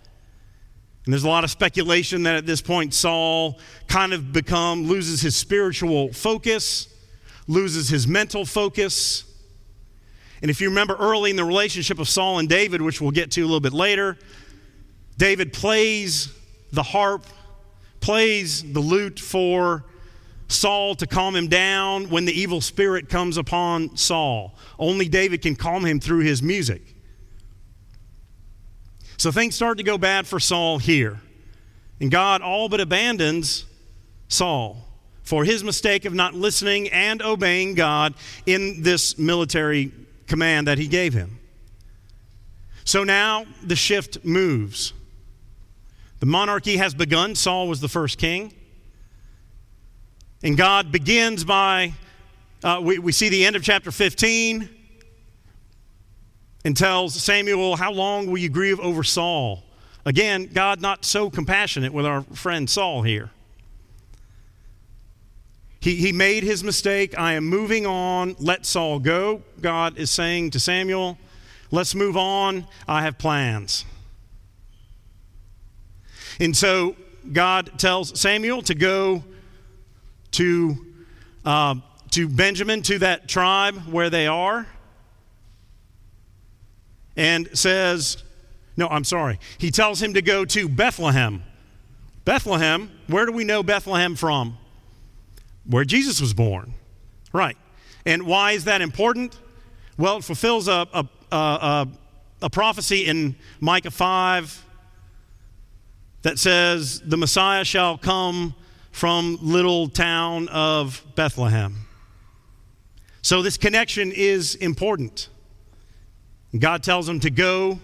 And 1.04 1.12
there's 1.12 1.25
a 1.25 1.28
lot 1.28 1.44
of 1.44 1.50
speculation 1.50 2.25
that 2.25 2.34
at 2.34 2.46
this 2.46 2.61
point 2.61 2.94
Saul 2.94 3.58
kind 3.88 4.12
of 4.12 4.32
become 4.32 4.84
loses 4.87 5.20
his 5.20 5.37
spiritual 5.37 6.12
focus, 6.12 6.88
loses 7.46 7.88
his 7.88 8.08
mental 8.08 8.44
focus, 8.44 9.25
and 10.44 10.50
if 10.50 10.61
you 10.61 10.68
remember 10.68 10.94
early 10.96 11.30
in 11.30 11.37
the 11.37 11.44
relationship 11.44 11.99
of 11.99 12.06
Saul 12.06 12.38
and 12.38 12.46
David, 12.46 12.82
which 12.82 13.00
we'll 13.00 13.12
get 13.12 13.30
to 13.30 13.40
a 13.40 13.46
little 13.46 13.61
bit 13.61 13.73
later, 13.73 14.18
David 15.16 15.54
plays 15.54 16.30
the 16.70 16.82
harp, 16.82 17.25
plays 18.00 18.62
the 18.62 18.80
lute 18.80 19.18
for 19.18 19.87
Saul 20.49 20.95
to 20.97 21.07
calm 21.07 21.35
him 21.35 21.49
down 21.49 22.11
when 22.11 22.25
the 22.25 22.33
evil 22.33 22.61
spirit 22.61 23.09
comes 23.09 23.37
upon 23.37 23.97
Saul. 23.97 24.57
Only 24.79 25.09
David 25.09 25.43
can 25.43 25.57
calm 25.57 25.85
him 25.85 26.01
through 26.01 26.21
his 26.21 26.43
music. 26.43 26.83
So 29.17 29.31
things 29.31 29.55
start 29.55 29.79
to 29.79 29.85
go 29.85 29.97
bad 29.97 30.27
for 30.27 30.39
Saul 30.39 30.79
here. 30.79 31.21
And 32.01 32.11
God 32.11 32.43
all 32.43 32.69
but 32.69 32.81
abandons 32.81 33.65
Saul 34.29 34.85
for 35.23 35.45
his 35.45 35.65
mistake 35.65 36.05
of 36.05 36.13
not 36.13 36.35
listening 36.35 36.91
and 36.91 37.23
obeying 37.23 37.75
God 37.75 38.15
in 38.45 38.83
this 38.83 39.19
military 39.19 39.93
command 40.27 40.67
that 40.67 40.79
he 40.79 40.87
gave 40.87 41.15
him. 41.15 41.39
So 42.85 43.05
now 43.05 43.47
the 43.63 43.77
shift 43.77 44.25
moves. 44.25 44.93
The 46.21 46.27
monarchy 46.27 46.77
has 46.77 46.95
begun. 46.95 47.35
Saul 47.35 47.69
was 47.69 47.81
the 47.81 47.89
first 47.89 48.19
king. 48.19 48.53
And 50.45 50.59
God 50.59 50.93
begins 50.93 51.43
by, 51.43 51.95
uh, 52.63 52.79
we, 52.83 52.99
we 52.99 53.13
see 53.13 53.31
the 53.31 53.47
end 53.47 53.57
of 53.57 53.63
chapter 53.63 53.91
15 53.91 54.69
and 56.67 56.77
tells 56.77 57.15
Samuel, 57.15 57.77
How 57.77 57.91
long 57.91 58.27
will 58.27 58.37
you 58.37 58.51
grieve 58.51 58.79
over 58.79 59.03
Saul? 59.03 59.63
Again, 60.05 60.51
God 60.53 60.83
not 60.83 61.07
so 61.07 61.31
compassionate 61.31 61.95
with 61.95 62.05
our 62.05 62.21
friend 62.35 62.69
Saul 62.69 63.01
here. 63.01 63.31
He, 65.81 65.97
he 65.97 66.13
made 66.13 66.43
his 66.43 66.63
mistake. 66.63 67.19
I 67.19 67.33
am 67.33 67.45
moving 67.47 67.87
on. 67.87 68.37
Let 68.39 68.67
Saul 68.67 68.99
go. 68.99 69.43
God 69.63 69.97
is 69.97 70.11
saying 70.11 70.51
to 70.51 70.61
Samuel, 70.61 71.17
Let's 71.71 71.95
move 71.95 72.19
on. 72.19 72.67
I 72.87 73.01
have 73.01 73.17
plans. 73.17 73.87
And 76.39 76.55
so 76.55 76.97
God 77.33 77.79
tells 77.79 78.21
Samuel 78.21 78.61
to 78.63 78.75
go 78.75 79.25
to, 80.35 80.76
uh, 81.45 81.76
to 82.11 82.29
Benjamin, 82.29 82.83
to 82.83 82.99
that 83.00 83.29
tribe 83.29 83.76
where 83.91 84.11
they 84.11 84.26
are, 84.26 84.67
and 87.17 87.49
says, 87.57 88.23
No, 88.76 88.88
I'm 88.88 89.05
sorry. 89.05 89.38
He 89.59 89.71
tells 89.71 90.03
him 90.03 90.14
to 90.14 90.23
go 90.23 90.45
to 90.45 90.69
Bethlehem. 90.69 91.43
Bethlehem, 92.25 92.91
where 93.07 93.26
do 93.26 93.33
we 93.33 93.45
know 93.45 93.62
Bethlehem 93.62 94.17
from? 94.17 94.59
where 95.67 95.85
Jesus 95.85 96.21
was 96.21 96.35
born. 96.35 96.75
Right. 97.33 97.57
And 98.07 98.25
why 98.25 98.53
is 98.53 98.64
that 98.64 98.81
important? 98.81 99.38
Well, 99.97 100.19
it 100.19 100.25
fulfills 100.25 100.69
a, 100.69 100.87
a, 100.93 101.09
a, 101.33 101.88
a, 102.43 102.50
prophecy 102.50 103.07
in 103.07 103.37
Micah 103.61 103.91
5 103.91 104.64
that 106.23 106.38
says, 106.38 107.00
The 107.00 107.17
Messiah 107.17 107.64
shall 107.64 107.97
come 107.97 108.55
from 108.95 109.37
little 109.43 109.89
town 109.89 110.47
of 110.51 111.03
Bethlehem. 111.17 111.75
So 113.23 113.43
this 113.43 113.57
connection 113.57 114.13
is 114.13 114.55
important. 114.55 115.31
God 116.57 116.85
tells 116.85 117.09
him 117.09 117.19
to 117.21 117.31
go 117.31 117.81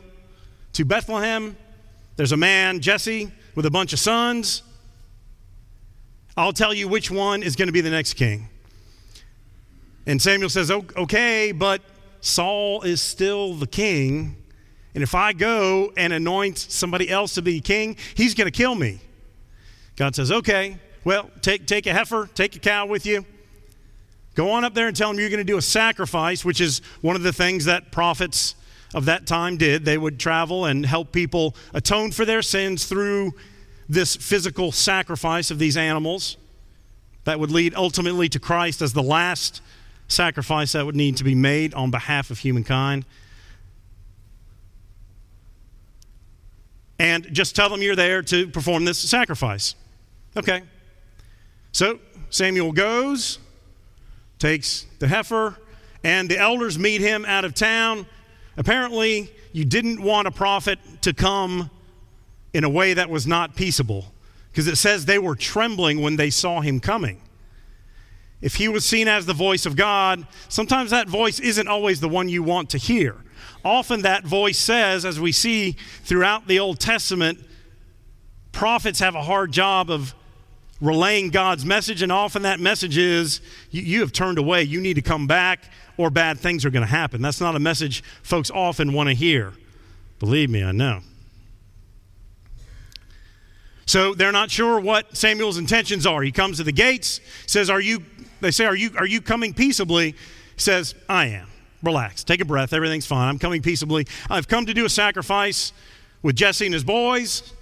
to 0.75 0.85
Bethlehem. 0.85 1.57
There's 2.15 2.31
a 2.31 2.37
man, 2.37 2.79
Jesse, 2.79 3.33
with 3.57 3.67
a 3.67 3.73
bunch 3.73 3.93
of 3.93 3.99
sons. 3.99 4.63
I'll 6.37 6.53
tell 6.53 6.73
you 6.73 6.87
which 6.87 7.11
one 7.11 7.43
is 7.43 7.57
going 7.57 7.67
to 7.67 7.73
be 7.73 7.81
the 7.81 7.91
next 7.91 8.15
king. 8.15 8.49
And 10.07 10.23
Samuel 10.23 10.49
says, 10.49 10.71
Okay, 10.71 11.51
but 11.51 11.83
Saul 12.21 12.83
is 12.83 13.03
still 13.03 13.55
the 13.55 13.67
king. 13.67 14.37
And 14.95 15.03
if 15.03 15.17
I 15.17 15.33
go 15.33 15.93
and 15.97 16.13
anoint 16.13 16.59
somebody 16.59 17.11
else 17.11 17.35
to 17.35 17.43
be 17.43 17.61
king, 17.61 17.97
he's 18.15 18.35
going 18.35 18.47
to 18.47 18.57
kill 18.57 18.77
me. 18.77 19.01
God 19.97 20.15
says, 20.15 20.31
Okay, 20.31 20.79
well, 21.05 21.31
take, 21.41 21.67
take 21.67 21.87
a 21.87 21.93
heifer, 21.93 22.29
take 22.35 22.57
a 22.57 22.59
cow 22.59 22.87
with 22.87 23.07
you. 23.07 23.25
Go 24.35 24.51
on 24.51 24.65
up 24.65 24.75
there 24.75 24.87
and 24.87 24.97
tell 24.97 25.11
them 25.11 25.19
you're 25.19 25.29
going 25.29 25.39
to 25.39 25.45
do 25.45 25.59
a 25.59 25.63
sacrifice, 25.63 26.45
which 26.45 26.61
is 26.61 26.83
one 27.01 27.17
of 27.17 27.23
the 27.23 27.33
things 27.33 27.65
that 27.65 27.91
prophets 27.91 28.55
of 28.95 29.07
that 29.07 29.27
time 29.27 29.57
did. 29.57 29.85
They 29.85 29.99
would 29.99 30.19
travel 30.19 30.67
and 30.67 30.85
help 30.85 31.13
people 31.13 31.55
atone 31.75 32.13
for 32.13 32.25
their 32.25 32.43
sins 32.43 32.87
through 32.87 33.33
this 33.89 34.15
physical 34.17 34.73
sacrifice 34.73 35.51
of 35.51 35.59
these 35.59 35.77
animals 35.77 36.37
that 37.25 37.41
would 37.41 37.51
lead 37.51 37.75
ultimately 37.75 38.29
to 38.29 38.39
Christ 38.39 38.83
as 38.83 38.93
the 38.93 39.03
last 39.03 39.61
sacrifice 40.09 40.73
that 40.73 40.87
would 40.87 40.97
need 40.97 41.17
to 41.17 41.25
be 41.25 41.35
made 41.35 41.75
on 41.75 41.91
behalf 41.91 42.31
of 42.31 42.39
humankind. 42.39 43.05
And 46.99 47.33
just 47.33 47.57
tell 47.57 47.69
them 47.69 47.83
you're 47.83 47.97
there 47.97 48.23
to 48.23 48.49
perform 48.49 48.85
this 48.85 48.99
sacrifice. 48.99 49.75
Okay. 50.37 50.63
So 51.73 51.99
Samuel 52.31 52.73
goes, 52.73 53.39
takes 54.39 54.87
the 54.99 55.09
heifer, 55.09 55.57
and 56.03 56.29
the 56.29 56.39
elders 56.39 56.79
meet 56.79 57.01
him 57.01 57.25
out 57.25 57.45
of 57.45 57.55
town. 57.55 58.07
Apparently, 58.57 59.31
you 59.53 59.65
didn't 59.65 60.03
want 60.03 60.27
a 60.27 60.31
prophet 60.31 60.79
to 61.03 61.13
come 61.13 61.71
in 62.53 62.65
a 62.65 62.69
way 62.69 62.95
that 62.95 63.11
was 63.11 63.27
not 63.27 63.55
peaceable 63.55 64.13
because 64.51 64.67
it 64.67 64.77
says 64.77 65.05
they 65.05 65.19
were 65.19 65.37
trembling 65.37 66.01
when 66.01 66.17
they 66.17 66.31
saw 66.31 66.61
him 66.61 66.81
coming. 66.81 67.21
If 68.41 68.55
he 68.55 68.69
was 68.69 68.85
seen 68.85 69.07
as 69.07 69.27
the 69.27 69.35
voice 69.35 69.67
of 69.67 69.77
God, 69.77 70.27
sometimes 70.49 70.91
that 70.91 71.09
voice 71.09 71.39
isn't 71.39 71.69
always 71.69 72.01
the 72.01 72.09
one 72.09 72.29
you 72.29 72.43
want 72.43 72.71
to 72.71 72.79
hear. 72.79 73.17
Often 73.65 74.03
that 74.03 74.25
voice 74.25 74.59
says, 74.59 75.05
as 75.05 75.21
we 75.21 75.33
see 75.33 75.77
throughout 76.05 76.49
the 76.49 76.59
Old 76.59 76.81
Testament, 76.81 77.39
prophets 78.53 78.99
have 79.01 79.15
a 79.15 79.23
hard 79.23 79.53
job 79.53 79.91
of 79.91 80.15
relaying 80.81 81.31
God's 81.31 81.65
message, 81.65 82.03
and 82.03 82.11
often 82.11 82.43
that 82.43 82.61
message 82.61 82.97
is, 82.97 83.41
you, 83.71 83.83
you 83.83 84.01
have 84.01 84.13
turned 84.13 84.39
away, 84.39 84.63
you 84.63 84.81
need 84.81 84.95
to 84.95 85.03
come 85.03 85.27
back, 85.27 85.71
or 85.97 86.11
bad 86.11 86.39
things 86.39 86.65
are 86.65 86.71
going 86.71 86.85
to 86.85 86.91
happen. 86.91 87.21
That's 87.21 87.41
not 87.41 87.55
a 87.55 87.59
message 87.59 88.03
folks 88.23 88.51
often 88.51 88.93
want 88.93 89.09
to 89.09 89.15
hear. 89.15 89.53
Believe 90.19 90.51
me, 90.51 90.63
I 90.65 90.73
know. 90.73 91.01
So 93.87 94.15
they're 94.15 94.33
not 94.33 94.51
sure 94.51 94.79
what 94.79 95.17
Samuel's 95.17 95.59
intentions 95.59 96.07
are. 96.07 96.23
He 96.23 96.31
comes 96.31 96.59
to 96.59 96.63
the 96.63 96.73
gates, 96.73 97.21
says, 97.47 97.69
Are 97.69 97.81
you, 97.81 98.05
they 98.41 98.53
say, 98.53 98.65
Are 98.65 98.77
you, 98.77 98.91
are 98.97 99.07
you 99.07 99.21
coming 99.21 99.53
peaceably? 99.53 100.13
He 100.13 100.61
says, 100.61 100.95
I 101.09 101.27
am. 101.27 101.49
Relax, 101.83 102.23
take 102.23 102.41
a 102.41 102.45
breath, 102.45 102.73
everything's 102.73 103.07
fine. 103.07 103.29
I'm 103.29 103.39
coming 103.39 103.63
peaceably. 103.63 104.07
I've 104.29 104.47
come 104.47 104.67
to 104.67 104.75
do 104.75 104.85
a 104.85 104.89
sacrifice 104.89 105.73
with 106.23 106.37
Jesse 106.37 106.67
and 106.67 106.75
his 106.75 106.85
boys. 106.85 107.53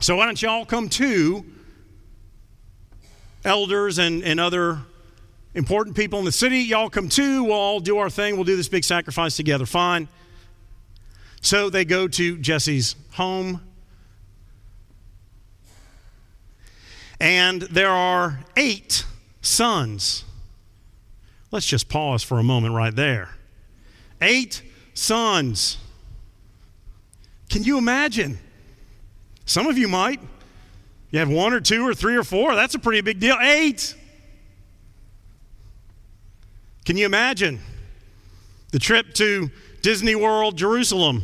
So 0.00 0.16
why 0.16 0.24
don't 0.24 0.40
you 0.40 0.48
all 0.48 0.64
come 0.64 0.88
too? 0.88 1.44
Elders 3.44 3.98
and, 3.98 4.22
and 4.22 4.40
other 4.40 4.80
important 5.54 5.96
people 5.96 6.18
in 6.18 6.24
the 6.24 6.32
city, 6.32 6.60
y'all 6.60 6.90
come 6.90 7.08
too. 7.08 7.44
We'll 7.44 7.52
all 7.54 7.80
do 7.80 7.98
our 7.98 8.10
thing. 8.10 8.36
We'll 8.36 8.44
do 8.44 8.56
this 8.56 8.68
big 8.68 8.84
sacrifice 8.84 9.36
together. 9.36 9.66
Fine. 9.66 10.08
So 11.40 11.70
they 11.70 11.84
go 11.84 12.08
to 12.08 12.36
Jesse's 12.38 12.96
home. 13.12 13.60
And 17.20 17.62
there 17.62 17.90
are 17.90 18.40
eight 18.56 19.04
sons. 19.40 20.24
Let's 21.50 21.66
just 21.66 21.88
pause 21.88 22.22
for 22.22 22.38
a 22.38 22.42
moment 22.42 22.74
right 22.74 22.94
there. 22.94 23.30
Eight 24.20 24.62
sons. 24.94 25.78
Can 27.48 27.64
you 27.64 27.78
imagine? 27.78 28.38
Some 29.46 29.66
of 29.66 29.78
you 29.78 29.88
might. 29.88 30.20
You 31.10 31.18
have 31.20 31.30
one 31.30 31.52
or 31.52 31.60
two 31.60 31.86
or 31.86 31.94
three 31.94 32.16
or 32.16 32.24
four. 32.24 32.54
That's 32.54 32.74
a 32.74 32.78
pretty 32.78 33.00
big 33.00 33.18
deal. 33.18 33.36
Eight. 33.40 33.94
Can 36.84 36.96
you 36.96 37.06
imagine 37.06 37.60
the 38.72 38.78
trip 38.78 39.14
to 39.14 39.50
Disney 39.82 40.14
World, 40.14 40.56
Jerusalem? 40.56 41.22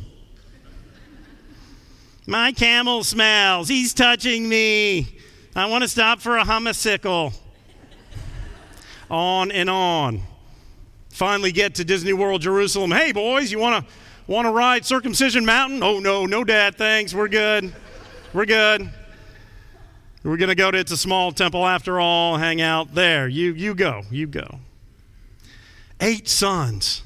My 2.26 2.52
camel 2.52 3.04
smells. 3.04 3.68
He's 3.68 3.92
touching 3.92 4.48
me. 4.48 5.18
I 5.54 5.66
want 5.66 5.82
to 5.82 5.88
stop 5.88 6.20
for 6.20 6.36
a 6.36 6.44
homicicle. 6.44 7.32
on 9.10 9.52
and 9.52 9.68
on. 9.68 10.22
Finally 11.10 11.52
get 11.52 11.76
to 11.76 11.84
Disney 11.84 12.12
World 12.12 12.40
Jerusalem. 12.40 12.90
Hey 12.90 13.12
boys, 13.12 13.52
you 13.52 13.58
want 13.58 13.86
to 13.86 13.92
want 14.26 14.46
to 14.46 14.50
ride 14.50 14.84
Circumcision 14.84 15.44
Mountain? 15.44 15.82
Oh 15.82 16.00
no, 16.00 16.24
no 16.26 16.42
dad, 16.42 16.76
thanks. 16.76 17.14
We're 17.14 17.28
good. 17.28 17.72
We're 18.32 18.46
good. 18.46 18.90
We're 20.24 20.38
going 20.38 20.48
to 20.48 20.54
go 20.54 20.70
to 20.70 20.78
it's 20.78 20.90
a 20.90 20.96
small 20.96 21.32
temple 21.32 21.66
after 21.66 22.00
all, 22.00 22.38
hang 22.38 22.62
out 22.62 22.94
there. 22.94 23.28
You 23.28 23.52
you 23.52 23.74
go. 23.74 24.02
You 24.10 24.26
go. 24.26 24.58
Eight 26.00 26.28
sons. 26.28 27.02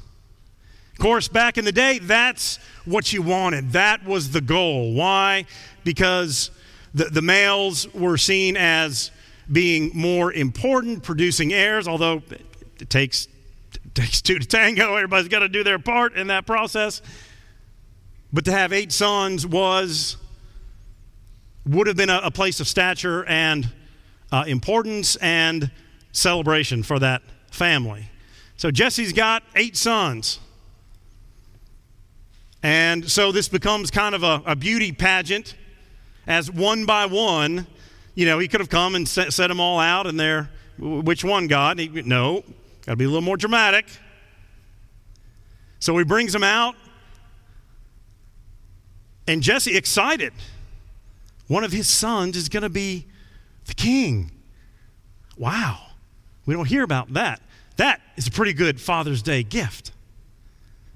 Of 0.93 0.99
course, 0.99 1.27
back 1.27 1.57
in 1.57 1.65
the 1.65 1.71
day, 1.73 1.99
that's 1.99 2.59
what 2.85 3.11
you 3.11 3.21
wanted. 3.21 3.73
That 3.73 4.05
was 4.05 4.31
the 4.31 4.41
goal. 4.41 4.93
Why? 4.93 5.45
Because 5.83 6.49
the, 6.93 7.05
the 7.05 7.21
males 7.21 7.93
were 7.93 8.17
seen 8.17 8.55
as 8.55 9.11
being 9.51 9.91
more 9.93 10.31
important, 10.31 11.03
producing 11.03 11.53
heirs, 11.53 11.87
although 11.87 12.21
it 12.79 12.89
takes, 12.89 13.27
it 13.73 13.95
takes 13.95 14.21
two 14.21 14.39
to 14.39 14.47
tango. 14.47 14.95
Everybody's 14.95 15.27
got 15.27 15.39
to 15.39 15.49
do 15.49 15.63
their 15.63 15.79
part 15.79 16.15
in 16.15 16.27
that 16.27 16.45
process. 16.45 17.01
But 18.31 18.45
to 18.45 18.51
have 18.51 18.71
eight 18.71 18.91
sons 18.91 19.45
was, 19.45 20.17
would 21.69 21.87
have 21.87 21.95
been 21.95 22.09
a, 22.09 22.21
a 22.23 22.31
place 22.31 22.59
of 22.59 22.67
stature 22.67 23.25
and 23.25 23.69
uh, 24.31 24.43
importance 24.47 25.15
and 25.17 25.71
celebration 26.11 26.83
for 26.83 26.99
that 26.99 27.21
family. 27.51 28.09
So 28.57 28.71
Jesse's 28.71 29.13
got 29.13 29.43
eight 29.55 29.77
sons. 29.77 30.39
And 32.61 33.09
so 33.09 33.31
this 33.31 33.47
becomes 33.47 33.89
kind 33.89 34.13
of 34.15 34.23
a, 34.23 34.41
a 34.45 34.55
beauty 34.55 34.91
pageant 34.91 35.55
as 36.27 36.51
one 36.51 36.85
by 36.85 37.05
one, 37.05 37.67
you 38.15 38.25
know, 38.25 38.37
he 38.37 38.47
could 38.47 38.59
have 38.59 38.69
come 38.69 38.95
and 38.95 39.07
set, 39.07 39.33
set 39.33 39.47
them 39.47 39.59
all 39.59 39.79
out, 39.79 40.05
and 40.05 40.19
they're, 40.19 40.49
which 40.77 41.23
one, 41.23 41.47
God? 41.47 41.79
He, 41.79 41.87
no, 41.87 42.43
got 42.85 42.93
to 42.93 42.95
be 42.95 43.05
a 43.05 43.07
little 43.07 43.21
more 43.21 43.37
dramatic. 43.37 43.85
So 45.79 45.97
he 45.97 46.03
brings 46.03 46.33
them 46.33 46.43
out, 46.43 46.75
and 49.27 49.41
Jesse, 49.41 49.75
excited, 49.77 50.33
one 51.49 51.63
of 51.63 51.71
his 51.71 51.87
sons 51.87 52.37
is 52.37 52.47
going 52.47 52.63
to 52.63 52.69
be 52.69 53.07
the 53.65 53.73
king. 53.73 54.31
Wow, 55.35 55.79
we 56.45 56.53
don't 56.53 56.67
hear 56.67 56.83
about 56.83 57.11
that. 57.13 57.41
That 57.77 58.01
is 58.15 58.27
a 58.27 58.31
pretty 58.31 58.53
good 58.53 58.79
Father's 58.79 59.23
Day 59.23 59.41
gift. 59.41 59.91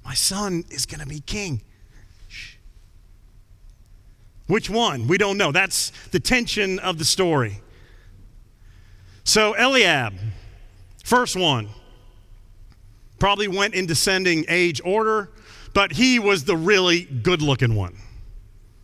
My 0.05 0.13
son 0.13 0.63
is 0.69 0.85
going 0.85 0.99
to 0.99 1.07
be 1.07 1.21
king. 1.21 1.61
Which 4.45 4.69
one? 4.69 5.07
We 5.07 5.17
don't 5.17 5.37
know. 5.37 5.51
That's 5.51 5.91
the 6.11 6.19
tension 6.19 6.77
of 6.79 6.99
the 6.99 7.05
story. 7.05 7.61
So, 9.23 9.55
Eliab, 9.55 10.13
first 11.03 11.35
one, 11.35 11.69
probably 13.17 13.47
went 13.47 13.73
in 13.73 13.87
descending 13.87 14.45
age 14.49 14.81
order, 14.85 15.31
but 15.73 15.93
he 15.93 16.19
was 16.19 16.43
the 16.43 16.57
really 16.57 17.05
good 17.05 17.41
looking 17.41 17.73
one. 17.73 17.97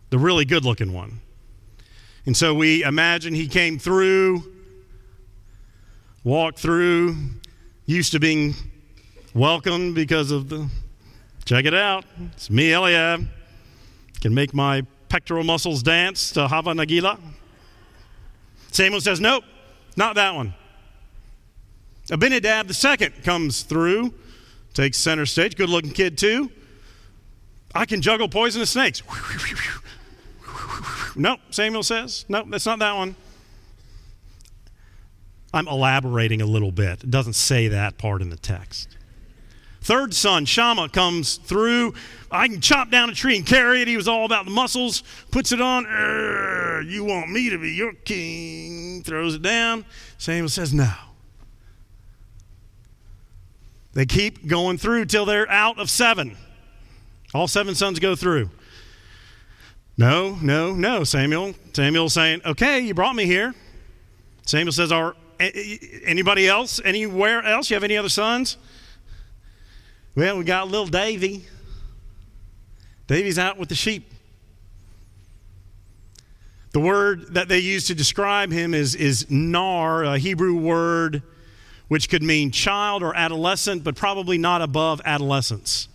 The 0.08 0.18
really 0.18 0.46
good 0.46 0.64
looking 0.64 0.92
one. 0.92 1.20
And 2.26 2.36
so 2.36 2.54
we 2.54 2.84
imagine 2.84 3.34
he 3.34 3.48
came 3.48 3.78
through, 3.78 4.44
walked 6.22 6.58
through, 6.58 7.16
used 7.86 8.12
to 8.12 8.20
being 8.20 8.54
welcomed 9.34 9.94
because 9.94 10.30
of 10.30 10.48
the, 10.48 10.68
check 11.44 11.64
it 11.64 11.74
out, 11.74 12.04
it's 12.32 12.50
me, 12.50 12.72
Eliab. 12.72 13.26
Can 14.20 14.34
make 14.34 14.52
my 14.52 14.82
pectoral 15.08 15.44
muscles 15.44 15.82
dance 15.82 16.32
to 16.32 16.46
Hava 16.46 16.72
Nagila? 16.72 17.18
Samuel 18.70 19.00
says, 19.00 19.20
Nope, 19.20 19.44
not 19.96 20.14
that 20.16 20.34
one. 20.34 20.54
Abinadab 22.10 22.68
the 22.68 22.74
second 22.74 23.22
comes 23.22 23.62
through, 23.62 24.12
takes 24.74 24.98
center 24.98 25.26
stage. 25.26 25.56
Good 25.56 25.68
looking 25.68 25.92
kid, 25.92 26.18
too. 26.18 26.50
I 27.74 27.86
can 27.86 28.02
juggle 28.02 28.28
poisonous 28.28 28.70
snakes. 28.70 29.02
Nope, 31.16 31.40
Samuel 31.50 31.82
says. 31.82 32.24
Nope, 32.28 32.46
that's 32.50 32.66
not 32.66 32.78
that 32.78 32.96
one. 32.96 33.16
I'm 35.52 35.66
elaborating 35.66 36.40
a 36.40 36.46
little 36.46 36.70
bit. 36.70 37.02
It 37.02 37.10
doesn't 37.10 37.32
say 37.32 37.68
that 37.68 37.98
part 37.98 38.22
in 38.22 38.30
the 38.30 38.36
text. 38.36 38.96
Third 39.82 40.12
son, 40.14 40.44
Shammah, 40.44 40.90
comes 40.90 41.36
through. 41.36 41.94
I 42.30 42.48
can 42.48 42.60
chop 42.60 42.90
down 42.90 43.08
a 43.10 43.14
tree 43.14 43.36
and 43.36 43.46
carry 43.46 43.80
it. 43.80 43.88
He 43.88 43.96
was 43.96 44.06
all 44.06 44.26
about 44.26 44.44
the 44.44 44.50
muscles. 44.50 45.02
Puts 45.30 45.52
it 45.52 45.60
on. 45.60 45.84
You 46.86 47.04
want 47.04 47.30
me 47.30 47.50
to 47.50 47.58
be 47.58 47.72
your 47.72 47.94
king? 47.94 49.02
Throws 49.02 49.34
it 49.34 49.42
down. 49.42 49.84
Samuel 50.18 50.50
says, 50.50 50.74
No. 50.74 50.92
They 53.92 54.06
keep 54.06 54.46
going 54.46 54.78
through 54.78 55.06
till 55.06 55.24
they're 55.24 55.50
out 55.50 55.80
of 55.80 55.90
seven. 55.90 56.36
All 57.34 57.48
seven 57.48 57.74
sons 57.74 57.98
go 57.98 58.14
through. 58.14 58.50
No, 60.00 60.38
no, 60.40 60.72
no, 60.72 61.04
Samuel. 61.04 61.54
Samuel 61.74 62.08
saying, 62.08 62.40
Okay, 62.46 62.80
you 62.80 62.94
brought 62.94 63.14
me 63.14 63.26
here. 63.26 63.54
Samuel 64.46 64.72
says, 64.72 64.90
Are 64.90 65.14
Anybody 65.38 66.48
else? 66.48 66.80
Anywhere 66.82 67.42
else? 67.42 67.68
You 67.68 67.74
have 67.74 67.84
any 67.84 67.98
other 67.98 68.08
sons? 68.08 68.56
Well, 70.14 70.38
we 70.38 70.44
got 70.44 70.68
little 70.68 70.86
Davy. 70.86 71.44
Davy's 73.08 73.38
out 73.38 73.58
with 73.58 73.68
the 73.68 73.74
sheep. 73.74 74.10
The 76.72 76.80
word 76.80 77.34
that 77.34 77.48
they 77.48 77.58
use 77.58 77.86
to 77.88 77.94
describe 77.94 78.50
him 78.50 78.72
is, 78.72 78.94
is 78.94 79.30
nar, 79.30 80.04
a 80.04 80.16
Hebrew 80.16 80.56
word 80.56 81.22
which 81.88 82.08
could 82.08 82.22
mean 82.22 82.52
child 82.52 83.02
or 83.02 83.14
adolescent, 83.14 83.84
but 83.84 83.96
probably 83.96 84.38
not 84.38 84.62
above 84.62 85.02
adolescence. 85.04 85.88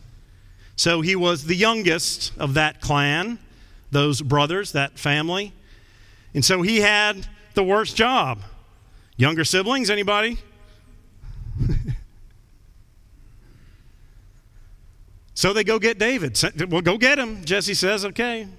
So 0.76 1.02
he 1.02 1.16
was 1.16 1.46
the 1.46 1.56
youngest 1.56 2.34
of 2.38 2.54
that 2.54 2.82
clan, 2.82 3.40
those 3.96 4.22
brothers, 4.22 4.74
that 4.74 5.00
family. 5.00 5.54
And 6.34 6.44
so 6.44 6.62
he 6.62 6.82
had 6.82 7.26
the 7.54 7.64
worst 7.64 7.96
job. 7.96 8.42
Younger 9.16 9.46
siblings, 9.46 9.90
anybody? 9.90 10.38
so 15.34 15.54
they 15.54 15.64
go 15.64 15.80
get 15.80 15.98
David. 15.98 16.38
Well, 16.70 16.82
go 16.82 16.98
get 16.98 17.18
him. 17.18 17.46
Jesse 17.46 17.74
says, 17.74 18.04
okay. 18.04 18.50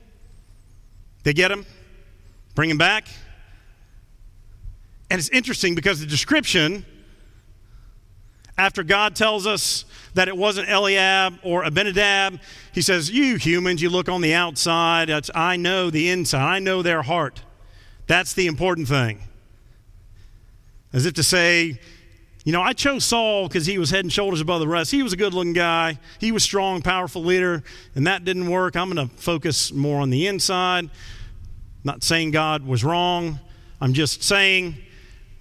They 1.22 1.34
get 1.34 1.50
him, 1.50 1.66
bring 2.54 2.70
him 2.70 2.78
back. 2.78 3.06
And 5.10 5.18
it's 5.18 5.28
interesting 5.28 5.74
because 5.74 6.00
the 6.00 6.06
description 6.06 6.86
after 8.58 8.82
God 8.82 9.14
tells 9.14 9.46
us 9.46 9.84
that 10.14 10.28
it 10.28 10.36
wasn't 10.36 10.68
Eliab 10.68 11.38
or 11.42 11.64
Abinadab, 11.64 12.40
he 12.72 12.80
says, 12.80 13.10
You 13.10 13.36
humans, 13.36 13.82
you 13.82 13.90
look 13.90 14.08
on 14.08 14.22
the 14.22 14.34
outside. 14.34 15.10
It's, 15.10 15.30
I 15.34 15.56
know 15.56 15.90
the 15.90 16.10
inside. 16.10 16.42
I 16.42 16.58
know 16.58 16.82
their 16.82 17.02
heart. 17.02 17.42
That's 18.06 18.32
the 18.32 18.46
important 18.46 18.88
thing. 18.88 19.20
As 20.92 21.04
if 21.04 21.14
to 21.14 21.22
say, 21.22 21.78
you 22.44 22.52
know, 22.52 22.62
I 22.62 22.72
chose 22.72 23.04
Saul 23.04 23.48
because 23.48 23.66
he 23.66 23.76
was 23.76 23.90
head 23.90 24.04
and 24.04 24.12
shoulders 24.12 24.40
above 24.40 24.60
the 24.60 24.68
rest. 24.68 24.92
He 24.92 25.02
was 25.02 25.12
a 25.12 25.16
good 25.16 25.34
looking 25.34 25.52
guy. 25.52 25.98
He 26.20 26.30
was 26.30 26.44
strong, 26.44 26.80
powerful 26.80 27.22
leader, 27.22 27.62
and 27.94 28.06
that 28.06 28.24
didn't 28.24 28.48
work. 28.48 28.76
I'm 28.76 28.90
going 28.90 29.08
to 29.08 29.14
focus 29.16 29.72
more 29.72 30.00
on 30.00 30.10
the 30.10 30.28
inside. 30.28 30.88
Not 31.82 32.04
saying 32.04 32.30
God 32.30 32.64
was 32.64 32.84
wrong. 32.84 33.40
I'm 33.80 33.92
just 33.92 34.22
saying 34.22 34.76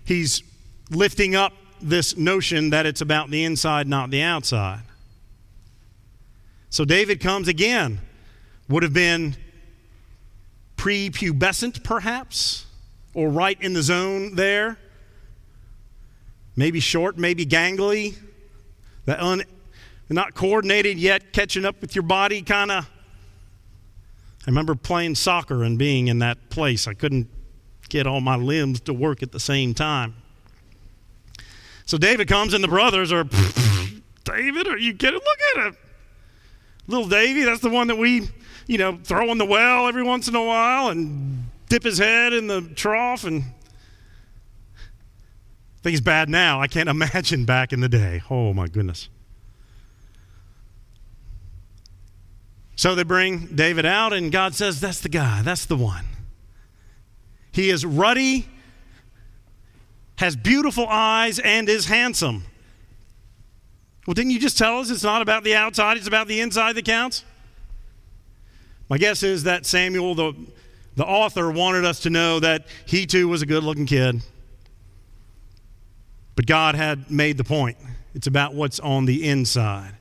he's 0.03 0.41
lifting 0.89 1.35
up 1.35 1.53
this 1.89 2.17
notion 2.17 2.71
that 2.71 2.85
it's 2.85 3.01
about 3.01 3.29
the 3.29 3.43
inside, 3.43 3.87
not 3.87 4.09
the 4.09 4.21
outside. 4.21 4.81
So 6.69 6.83
David 6.83 7.19
comes 7.19 7.47
again, 7.47 7.99
would 8.67 8.83
have 8.83 8.93
been 8.93 9.35
prepubescent, 10.77 11.83
perhaps, 11.83 12.65
or 13.13 13.29
right 13.29 13.59
in 13.61 13.73
the 13.73 13.81
zone 13.81 14.35
there. 14.35 14.77
Maybe 16.55 16.79
short, 16.79 17.17
maybe 17.17 17.45
gangly, 17.45 18.17
un, 19.07 19.43
not 20.09 20.33
coordinated 20.33 20.97
yet, 20.97 21.33
catching 21.33 21.65
up 21.65 21.81
with 21.81 21.95
your 21.95 22.03
body 22.03 22.41
kind 22.41 22.71
of. 22.71 22.85
I 22.85 24.47
remember 24.47 24.75
playing 24.75 25.15
soccer 25.15 25.63
and 25.63 25.77
being 25.77 26.07
in 26.07 26.19
that 26.19 26.49
place. 26.49 26.87
I 26.87 26.93
couldn't 26.93 27.27
get 27.89 28.07
all 28.07 28.21
my 28.21 28.35
limbs 28.35 28.79
to 28.81 28.93
work 28.93 29.23
at 29.23 29.31
the 29.31 29.39
same 29.39 29.73
time. 29.73 30.15
So 31.85 31.97
David 31.97 32.27
comes, 32.27 32.53
and 32.53 32.63
the 32.63 32.67
brothers 32.67 33.11
are, 33.11 33.23
David, 34.23 34.67
are 34.67 34.77
you 34.77 34.95
kidding? 34.95 35.19
Look 35.19 35.39
at 35.55 35.67
him. 35.67 35.77
Little 36.87 37.07
Davy, 37.07 37.43
that's 37.43 37.61
the 37.61 37.69
one 37.69 37.87
that 37.87 37.97
we, 37.97 38.27
you 38.67 38.77
know, 38.77 38.99
throw 39.03 39.31
in 39.31 39.37
the 39.37 39.45
well 39.45 39.87
every 39.87 40.03
once 40.03 40.27
in 40.27 40.35
a 40.35 40.43
while 40.43 40.89
and 40.89 41.45
dip 41.69 41.83
his 41.83 41.97
head 41.97 42.33
in 42.33 42.47
the 42.47 42.61
trough. 42.61 43.23
And 43.23 43.43
I 43.43 44.81
think 45.83 45.91
he's 45.91 46.01
bad 46.01 46.29
now. 46.29 46.61
I 46.61 46.67
can't 46.67 46.89
imagine 46.89 47.45
back 47.45 47.71
in 47.71 47.79
the 47.79 47.89
day. 47.89 48.21
Oh, 48.29 48.53
my 48.53 48.67
goodness. 48.67 49.09
So 52.75 52.93
they 52.93 53.03
bring 53.03 53.55
David 53.55 53.85
out, 53.85 54.11
and 54.11 54.31
God 54.31 54.53
says, 54.53 54.81
That's 54.81 54.99
the 54.99 55.09
guy, 55.09 55.41
that's 55.43 55.65
the 55.65 55.77
one. 55.77 56.05
He 57.51 57.69
is 57.69 57.85
ruddy 57.85 58.49
has 60.17 60.35
beautiful 60.35 60.87
eyes, 60.87 61.39
and 61.39 61.67
is 61.67 61.85
handsome. 61.85 62.43
Well, 64.05 64.13
didn't 64.13 64.31
you 64.31 64.39
just 64.39 64.57
tell 64.57 64.79
us 64.79 64.89
it's 64.89 65.03
not 65.03 65.21
about 65.21 65.43
the 65.43 65.55
outside, 65.55 65.97
it's 65.97 66.07
about 66.07 66.27
the 66.27 66.39
inside 66.39 66.75
that 66.75 66.85
counts? 66.85 67.23
My 68.87 68.97
guess 68.97 69.23
is 69.23 69.43
that 69.43 69.65
Samuel, 69.65 70.13
the, 70.13 70.33
the 70.95 71.05
author, 71.05 71.51
wanted 71.51 71.85
us 71.85 72.01
to 72.01 72.09
know 72.09 72.39
that 72.39 72.67
he 72.85 73.05
too 73.05 73.27
was 73.27 73.41
a 73.41 73.45
good 73.45 73.63
looking 73.63 73.87
kid. 73.87 74.21
But 76.35 76.45
God 76.45 76.75
had 76.75 77.09
made 77.09 77.37
the 77.37 77.43
point. 77.43 77.77
It's 78.13 78.27
about 78.27 78.53
what's 78.53 78.79
on 78.79 79.05
the 79.05 79.27
inside. 79.27 79.95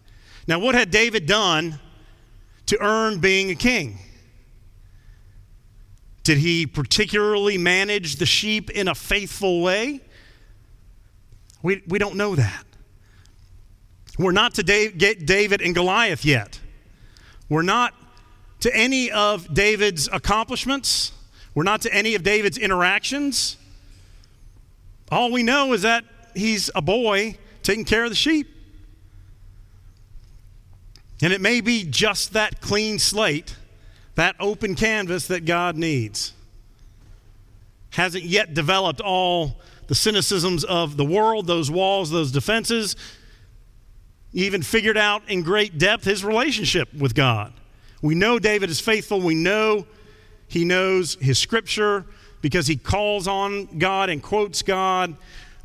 Now, 0.46 0.58
what 0.58 0.74
had 0.74 0.90
David 0.90 1.26
done 1.26 1.80
to 2.66 2.80
earn 2.80 3.20
being 3.20 3.50
a 3.50 3.54
king? 3.54 3.98
Did 6.24 6.38
he 6.38 6.66
particularly 6.66 7.58
manage 7.58 8.16
the 8.16 8.26
sheep 8.26 8.70
in 8.70 8.88
a 8.88 8.94
faithful 8.94 9.62
way? 9.62 10.00
We, 11.64 11.82
we 11.88 11.98
don't 11.98 12.16
know 12.16 12.36
that. 12.36 12.64
We're 14.18 14.32
not 14.32 14.54
to 14.56 14.62
David 14.62 15.62
and 15.62 15.74
Goliath 15.74 16.24
yet. 16.24 16.60
We're 17.48 17.62
not 17.62 17.94
to 18.60 18.76
any 18.76 19.10
of 19.10 19.52
David's 19.52 20.08
accomplishments. 20.12 21.12
We're 21.54 21.64
not 21.64 21.80
to 21.82 21.92
any 21.92 22.14
of 22.14 22.22
David's 22.22 22.58
interactions. 22.58 23.56
All 25.10 25.32
we 25.32 25.42
know 25.42 25.72
is 25.72 25.82
that 25.82 26.04
he's 26.34 26.70
a 26.74 26.82
boy 26.82 27.38
taking 27.62 27.86
care 27.86 28.04
of 28.04 28.10
the 28.10 28.16
sheep. 28.16 28.46
And 31.22 31.32
it 31.32 31.40
may 31.40 31.62
be 31.62 31.84
just 31.84 32.34
that 32.34 32.60
clean 32.60 32.98
slate 32.98 33.56
that 34.16 34.36
open 34.38 34.74
canvas 34.74 35.28
that 35.28 35.46
God 35.46 35.76
needs. 35.76 36.34
Hasn't 37.90 38.24
yet 38.24 38.52
developed 38.52 39.00
all 39.00 39.60
the 39.86 39.94
cynicisms 39.94 40.64
of 40.64 40.96
the 40.96 41.04
world, 41.04 41.46
those 41.46 41.70
walls, 41.70 42.10
those 42.10 42.32
defenses. 42.32 42.96
He 44.32 44.46
even 44.46 44.62
figured 44.62 44.96
out 44.96 45.28
in 45.28 45.42
great 45.42 45.78
depth 45.78 46.04
his 46.04 46.24
relationship 46.24 46.92
with 46.94 47.14
God. 47.14 47.52
We 48.02 48.14
know 48.14 48.38
David 48.38 48.70
is 48.70 48.80
faithful. 48.80 49.20
We 49.20 49.34
know 49.34 49.86
he 50.48 50.64
knows 50.64 51.14
his 51.16 51.38
scripture 51.38 52.04
because 52.40 52.66
he 52.66 52.76
calls 52.76 53.26
on 53.26 53.78
God 53.78 54.10
and 54.10 54.22
quotes 54.22 54.62
God 54.62 55.16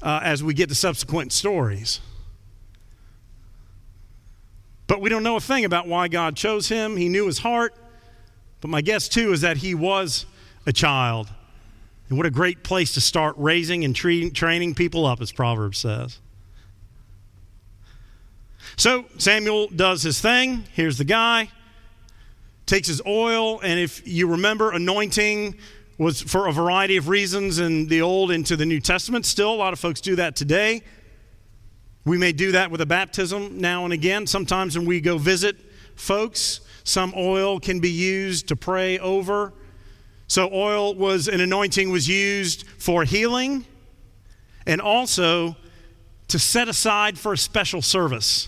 uh, 0.02 0.22
as 0.24 0.44
we 0.44 0.54
get 0.54 0.70
to 0.70 0.76
subsequent 0.76 1.34
stories. 1.34 2.00
But 4.88 5.02
we 5.02 5.10
don't 5.10 5.24
know 5.24 5.36
a 5.36 5.42
thing 5.42 5.66
about 5.66 5.88
why 5.88 6.08
God 6.08 6.36
chose 6.36 6.68
him. 6.68 6.98
He 6.98 7.10
knew 7.10 7.28
his 7.28 7.40
heart. 7.40 7.76
But 8.62 8.70
my 8.70 8.82
guess, 8.82 9.08
too, 9.08 9.34
is 9.34 9.42
that 9.42 9.58
he 9.58 9.76
was 9.76 10.26
a 10.66 10.74
child. 10.74 11.30
And 12.10 12.18
what 12.18 12.26
a 12.26 12.32
great 12.32 12.64
place 12.64 12.96
to 12.96 13.02
start 13.02 13.36
raising 13.38 13.86
and 13.86 13.96
training 13.96 14.76
people 14.76 15.06
up, 15.06 15.22
as 15.22 15.32
Proverbs 15.32 15.78
says. 15.78 16.20
So 18.78 19.06
Samuel 19.18 19.68
does 19.68 20.02
his 20.02 20.20
thing. 20.20 20.66
Here's 20.74 20.98
the 20.98 21.06
guy. 21.06 21.50
Takes 22.66 22.88
his 22.88 23.02
oil, 23.06 23.60
and 23.62 23.80
if 23.80 24.08
you 24.08 24.28
remember, 24.28 24.72
anointing 24.72 25.56
was 25.98 26.22
for 26.22 26.48
a 26.48 26.52
variety 26.52 26.98
of 26.98 27.10
reasons 27.10 27.60
in 27.60 27.88
the 27.88 28.02
Old 28.02 28.32
into 28.32 28.56
the 28.56 28.66
New 28.66 28.80
Testament. 28.80 29.26
Still, 29.26 29.54
a 29.54 29.56
lot 29.56 29.74
of 29.74 29.80
folks 29.80 30.02
do 30.02 30.16
that 30.16 30.36
today. 30.36 30.82
We 32.06 32.18
may 32.18 32.32
do 32.32 32.54
that 32.54 32.72
with 32.72 32.82
a 32.82 32.86
baptism 32.86 33.60
now 33.60 33.84
and 33.84 33.94
again. 33.94 34.26
Sometimes 34.26 34.78
when 34.78 34.88
we 34.88 35.02
go 35.02 35.18
visit 35.18 35.58
folks, 35.96 36.62
some 36.84 37.14
oil 37.18 37.60
can 37.60 37.80
be 37.80 37.92
used 37.92 38.48
to 38.48 38.56
pray 38.56 38.98
over. 38.98 39.54
So 40.30 40.48
oil 40.54 40.94
was 40.94 41.28
an 41.28 41.42
anointing 41.42 41.90
was 41.90 42.08
used 42.08 42.66
for 42.78 43.04
healing 43.04 43.66
and 44.68 44.80
also 44.80 45.58
to 46.28 46.38
set 46.38 46.70
aside 46.70 47.18
for 47.18 47.34
a 47.34 47.38
special 47.38 47.82
service. 47.82 48.48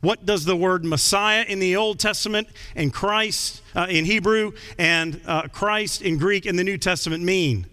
What 0.00 0.24
does 0.24 0.46
the 0.46 0.56
word 0.56 0.82
Messiah 0.82 1.44
in 1.46 1.58
the 1.58 1.76
Old 1.76 1.98
Testament 1.98 2.48
and 2.74 2.92
Christ 2.94 3.60
uh, 3.76 3.88
in 3.90 4.06
Hebrew 4.06 4.52
and 4.78 5.20
uh, 5.26 5.48
Christ 5.48 6.00
in 6.00 6.16
Greek 6.16 6.46
in 6.46 6.56
the 6.56 6.64
New 6.64 6.78
Testament 6.78 7.22
mean? 7.22 7.66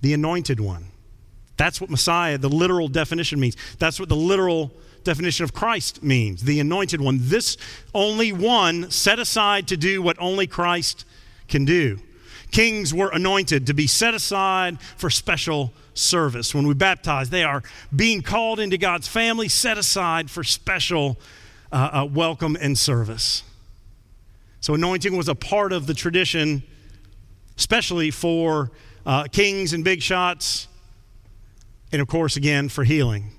The 0.00 0.14
anointed 0.14 0.60
one. 0.60 0.86
That's 1.58 1.82
what 1.82 1.90
Messiah, 1.90 2.38
the 2.38 2.48
literal 2.48 2.88
definition 2.88 3.40
means. 3.40 3.58
That's 3.78 4.00
what 4.00 4.08
the 4.08 4.16
literal 4.16 4.72
definition 5.04 5.44
of 5.44 5.52
Christ 5.52 6.02
means 6.02 6.42
the 6.42 6.60
anointed 6.60 7.02
one. 7.02 7.18
This 7.20 7.58
only 7.94 8.32
one 8.32 8.90
set 8.90 9.18
aside 9.18 9.68
to 9.68 9.76
do 9.76 10.00
what 10.00 10.16
only 10.18 10.46
Christ 10.46 11.04
can 11.48 11.64
do. 11.64 11.98
Kings 12.50 12.94
were 12.94 13.10
anointed 13.10 13.66
to 13.66 13.74
be 13.74 13.86
set 13.86 14.14
aside 14.14 14.80
for 14.96 15.10
special 15.10 15.72
service. 15.92 16.54
When 16.54 16.66
we 16.66 16.74
baptize, 16.74 17.30
they 17.30 17.44
are 17.44 17.62
being 17.94 18.22
called 18.22 18.60
into 18.60 18.78
God's 18.78 19.08
family, 19.08 19.48
set 19.48 19.76
aside 19.76 20.30
for 20.30 20.42
special 20.44 21.18
uh, 21.70 21.90
uh, 21.92 22.04
welcome 22.06 22.56
and 22.58 22.78
service. 22.78 23.42
So, 24.60 24.74
anointing 24.74 25.16
was 25.16 25.28
a 25.28 25.34
part 25.34 25.72
of 25.72 25.86
the 25.86 25.94
tradition, 25.94 26.62
especially 27.56 28.10
for 28.10 28.70
uh, 29.04 29.24
kings 29.24 29.72
and 29.72 29.84
big 29.84 30.02
shots, 30.02 30.68
and 31.92 32.00
of 32.00 32.08
course, 32.08 32.36
again, 32.36 32.68
for 32.68 32.84
healing. 32.84 33.32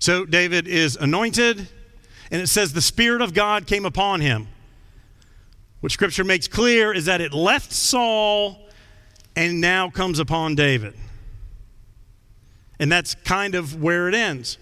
So 0.00 0.24
David 0.24 0.68
is 0.68 0.96
anointed, 0.96 1.68
and 2.30 2.42
it 2.42 2.48
says 2.48 2.72
the 2.72 2.82
Spirit 2.82 3.22
of 3.22 3.34
God 3.34 3.66
came 3.66 3.84
upon 3.84 4.20
him. 4.20 4.48
What 5.80 5.92
Scripture 5.92 6.24
makes 6.24 6.48
clear 6.48 6.92
is 6.92 7.06
that 7.06 7.20
it 7.20 7.32
left 7.32 7.72
Saul 7.72 8.68
and 9.36 9.60
now 9.60 9.88
comes 9.88 10.18
upon 10.18 10.56
David. 10.56 10.94
And 12.80 12.90
that's 12.90 13.14
kind 13.14 13.54
of 13.54 13.80
where 13.80 14.08
it 14.08 14.14
ends. 14.14 14.58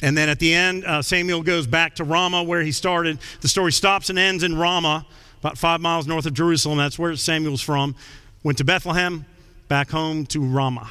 And 0.00 0.16
then 0.16 0.28
at 0.28 0.38
the 0.38 0.54
end, 0.54 0.84
uh, 0.84 1.02
Samuel 1.02 1.42
goes 1.42 1.66
back 1.66 1.96
to 1.96 2.04
Ramah 2.04 2.44
where 2.44 2.62
he 2.62 2.72
started. 2.72 3.18
The 3.40 3.48
story 3.48 3.72
stops 3.72 4.10
and 4.10 4.18
ends 4.18 4.44
in 4.44 4.56
Ramah, 4.56 5.06
about 5.40 5.58
five 5.58 5.80
miles 5.80 6.06
north 6.06 6.26
of 6.26 6.34
Jerusalem. 6.34 6.78
That's 6.78 6.98
where 6.98 7.14
Samuel's 7.16 7.62
from. 7.62 7.96
Went 8.44 8.58
to 8.58 8.64
Bethlehem, 8.64 9.24
back 9.66 9.90
home 9.90 10.24
to 10.26 10.40
Ramah. 10.40 10.88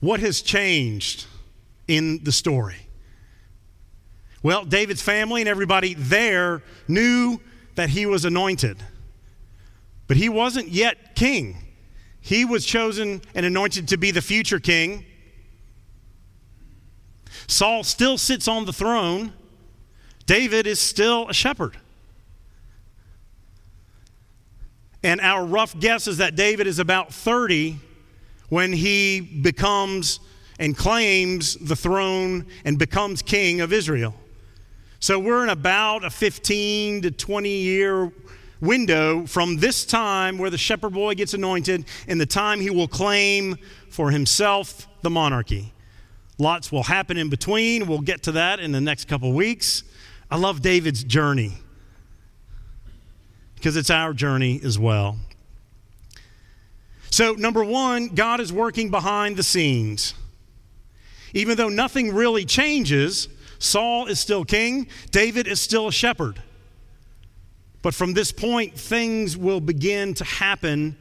What 0.00 0.20
has 0.20 0.42
changed 0.42 1.26
in 1.88 2.22
the 2.24 2.32
story? 2.32 2.86
Well, 4.42 4.64
David's 4.64 5.02
family 5.02 5.42
and 5.42 5.48
everybody 5.48 5.94
there 5.94 6.62
knew 6.86 7.40
that 7.74 7.90
he 7.90 8.06
was 8.06 8.24
anointed, 8.24 8.78
but 10.06 10.16
he 10.16 10.28
wasn't 10.28 10.68
yet 10.68 11.16
king. 11.16 11.56
He 12.20 12.44
was 12.44 12.66
chosen 12.66 13.22
and 13.34 13.46
anointed 13.46 13.88
to 13.88 13.96
be 13.96 14.10
the 14.10 14.22
future 14.22 14.60
king. 14.60 15.04
Saul 17.46 17.84
still 17.84 18.18
sits 18.18 18.48
on 18.48 18.64
the 18.64 18.72
throne. 18.72 19.32
David 20.26 20.66
is 20.66 20.80
still 20.80 21.28
a 21.28 21.34
shepherd. 21.34 21.76
And 25.02 25.20
our 25.20 25.44
rough 25.44 25.78
guess 25.78 26.08
is 26.08 26.16
that 26.18 26.34
David 26.34 26.66
is 26.66 26.78
about 26.80 27.14
30 27.14 27.78
when 28.48 28.72
he 28.72 29.20
becomes 29.20 30.20
and 30.58 30.76
claims 30.76 31.56
the 31.56 31.76
throne 31.76 32.46
and 32.64 32.78
becomes 32.78 33.22
king 33.22 33.60
of 33.60 33.72
Israel. 33.72 34.14
So 35.00 35.18
we're 35.18 35.42
in 35.42 35.50
about 35.50 36.04
a 36.04 36.10
15 36.10 37.02
to 37.02 37.10
20 37.10 37.48
year 37.48 38.12
window 38.60 39.26
from 39.26 39.58
this 39.58 39.84
time 39.84 40.38
where 40.38 40.50
the 40.50 40.58
shepherd 40.58 40.94
boy 40.94 41.14
gets 41.14 41.34
anointed 41.34 41.84
and 42.08 42.20
the 42.20 42.26
time 42.26 42.60
he 42.60 42.70
will 42.70 42.88
claim 42.88 43.56
for 43.90 44.10
himself 44.10 44.88
the 45.02 45.10
monarchy. 45.10 45.72
Lots 46.38 46.72
will 46.72 46.82
happen 46.82 47.16
in 47.16 47.28
between. 47.28 47.86
We'll 47.86 48.00
get 48.00 48.22
to 48.24 48.32
that 48.32 48.60
in 48.60 48.72
the 48.72 48.80
next 48.80 49.06
couple 49.06 49.32
weeks. 49.32 49.82
I 50.30 50.36
love 50.36 50.60
David's 50.60 51.04
journey 51.04 51.52
because 53.54 53.76
it's 53.76 53.90
our 53.90 54.12
journey 54.12 54.60
as 54.64 54.78
well. 54.78 55.18
So, 57.16 57.32
number 57.32 57.64
one, 57.64 58.08
God 58.08 58.40
is 58.40 58.52
working 58.52 58.90
behind 58.90 59.38
the 59.38 59.42
scenes. 59.42 60.12
Even 61.32 61.56
though 61.56 61.70
nothing 61.70 62.14
really 62.14 62.44
changes, 62.44 63.30
Saul 63.58 64.04
is 64.04 64.20
still 64.20 64.44
king, 64.44 64.88
David 65.12 65.48
is 65.48 65.58
still 65.58 65.88
a 65.88 65.92
shepherd. 65.92 66.42
But 67.80 67.94
from 67.94 68.12
this 68.12 68.32
point, 68.32 68.74
things 68.74 69.34
will 69.34 69.62
begin 69.62 70.12
to 70.12 70.24
happen 70.24 70.94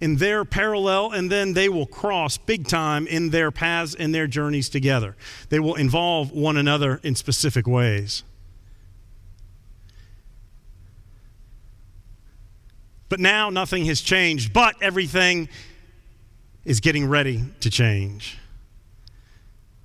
in 0.00 0.18
their 0.18 0.44
parallel, 0.44 1.10
and 1.10 1.32
then 1.32 1.52
they 1.52 1.68
will 1.68 1.86
cross 1.86 2.38
big 2.38 2.68
time 2.68 3.08
in 3.08 3.30
their 3.30 3.50
paths 3.50 3.96
and 3.96 4.14
their 4.14 4.28
journeys 4.28 4.68
together. 4.68 5.16
They 5.48 5.58
will 5.58 5.74
involve 5.74 6.30
one 6.30 6.56
another 6.56 7.00
in 7.02 7.16
specific 7.16 7.66
ways. 7.66 8.22
But 13.08 13.20
now 13.20 13.50
nothing 13.50 13.84
has 13.86 14.00
changed, 14.00 14.52
but 14.52 14.74
everything 14.82 15.48
is 16.64 16.80
getting 16.80 17.08
ready 17.08 17.44
to 17.60 17.70
change. 17.70 18.38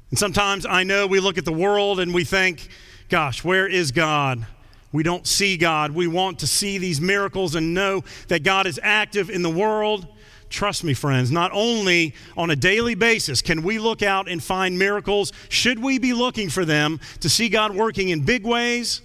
And 0.10 0.20
sometimes 0.20 0.66
I 0.66 0.84
know 0.84 1.08
we 1.08 1.20
look 1.20 1.38
at 1.38 1.46
the 1.46 1.54
world 1.54 2.00
and 2.00 2.14
we 2.14 2.24
think, 2.24 2.68
gosh, 3.10 3.44
where 3.44 3.68
is 3.68 3.92
God? 3.92 4.46
We 4.92 5.04
don't 5.04 5.26
see 5.26 5.56
God. 5.56 5.92
We 5.92 6.08
want 6.08 6.40
to 6.40 6.48
see 6.48 6.78
these 6.78 7.00
miracles 7.00 7.56
and 7.56 7.74
know 7.74 8.04
that 8.28 8.44
God 8.44 8.68
is 8.68 8.80
active 8.84 9.30
in 9.30 9.42
the 9.42 9.50
world. 9.50 10.08
Trust 10.50 10.84
me, 10.84 10.94
friends, 10.94 11.32
not 11.32 11.52
only 11.54 12.14
on 12.36 12.50
a 12.50 12.58
daily 12.58 12.94
basis 12.94 13.42
can 13.42 13.64
we 13.64 13.80
look 13.80 14.04
out 14.04 14.28
and 14.28 14.44
find 14.44 14.78
miracles, 14.78 15.32
should 15.48 15.82
we 15.82 15.98
be 15.98 16.12
looking 16.12 16.50
for 16.50 16.66
them 16.66 17.00
to 17.22 17.30
see 17.30 17.48
God 17.48 17.74
working 17.74 18.10
in 18.10 18.26
big 18.26 18.46
ways? 18.46 19.02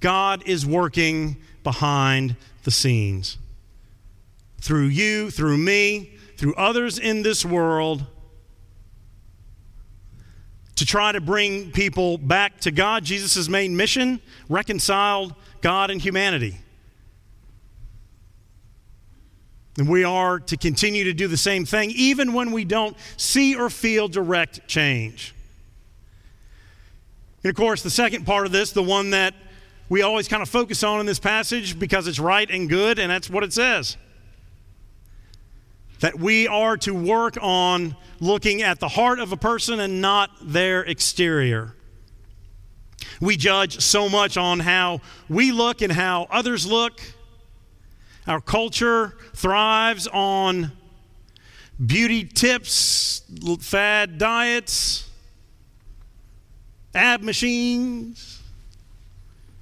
God 0.00 0.42
is 0.46 0.66
working 0.66 1.36
behind 1.62 2.34
the 2.64 2.70
scenes. 2.70 3.38
Through 4.60 4.86
you, 4.86 5.30
through 5.30 5.56
me, 5.56 6.14
through 6.36 6.54
others 6.54 6.98
in 6.98 7.22
this 7.22 7.44
world 7.44 8.06
to 10.76 10.86
try 10.86 11.12
to 11.12 11.20
bring 11.20 11.70
people 11.70 12.18
back 12.18 12.60
to 12.60 12.70
God, 12.70 13.04
Jesus' 13.04 13.48
main 13.48 13.76
mission, 13.76 14.20
reconciled 14.48 15.34
God 15.60 15.90
and 15.90 16.00
humanity. 16.00 16.58
And 19.78 19.88
we 19.88 20.04
are 20.04 20.38
to 20.40 20.56
continue 20.56 21.04
to 21.04 21.12
do 21.12 21.28
the 21.28 21.36
same 21.36 21.64
thing, 21.64 21.90
even 21.92 22.32
when 22.32 22.52
we 22.52 22.64
don't 22.64 22.96
see 23.16 23.54
or 23.54 23.70
feel 23.70 24.08
direct 24.08 24.66
change. 24.66 25.34
And 27.42 27.50
of 27.50 27.56
course, 27.56 27.82
the 27.82 27.90
second 27.90 28.26
part 28.26 28.46
of 28.46 28.52
this, 28.52 28.72
the 28.72 28.82
one 28.82 29.10
that 29.10 29.34
we 29.88 30.02
always 30.02 30.28
kind 30.28 30.42
of 30.42 30.48
focus 30.48 30.82
on 30.82 31.00
in 31.00 31.06
this 31.06 31.18
passage 31.18 31.78
because 31.78 32.06
it's 32.08 32.18
right 32.18 32.50
and 32.50 32.68
good, 32.68 32.98
and 32.98 33.10
that's 33.10 33.28
what 33.28 33.44
it 33.44 33.52
says 33.52 33.96
that 36.02 36.18
we 36.18 36.48
are 36.48 36.76
to 36.76 36.92
work 36.92 37.38
on 37.40 37.96
looking 38.18 38.60
at 38.60 38.80
the 38.80 38.88
heart 38.88 39.20
of 39.20 39.30
a 39.30 39.36
person 39.36 39.78
and 39.78 40.00
not 40.00 40.30
their 40.42 40.82
exterior. 40.82 41.76
We 43.20 43.36
judge 43.36 43.80
so 43.80 44.08
much 44.08 44.36
on 44.36 44.58
how 44.58 45.00
we 45.28 45.52
look 45.52 45.80
and 45.80 45.92
how 45.92 46.26
others 46.28 46.66
look. 46.66 47.00
Our 48.26 48.40
culture 48.40 49.16
thrives 49.32 50.08
on 50.08 50.72
beauty 51.84 52.24
tips, 52.24 53.22
fad 53.60 54.18
diets, 54.18 55.08
ab 56.96 57.22
machines. 57.22 58.41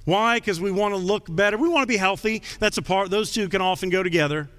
Why? 0.05 0.37
Because 0.37 0.59
we 0.59 0.71
want 0.71 0.93
to 0.93 0.97
look 0.97 1.33
better. 1.33 1.57
We 1.57 1.69
want 1.69 1.83
to 1.83 1.87
be 1.87 1.97
healthy. 1.97 2.41
That's 2.59 2.77
a 2.77 2.81
part, 2.81 3.09
those 3.09 3.31
two 3.31 3.49
can 3.49 3.61
often 3.61 3.89
go 3.89 4.03
together. 4.03 4.49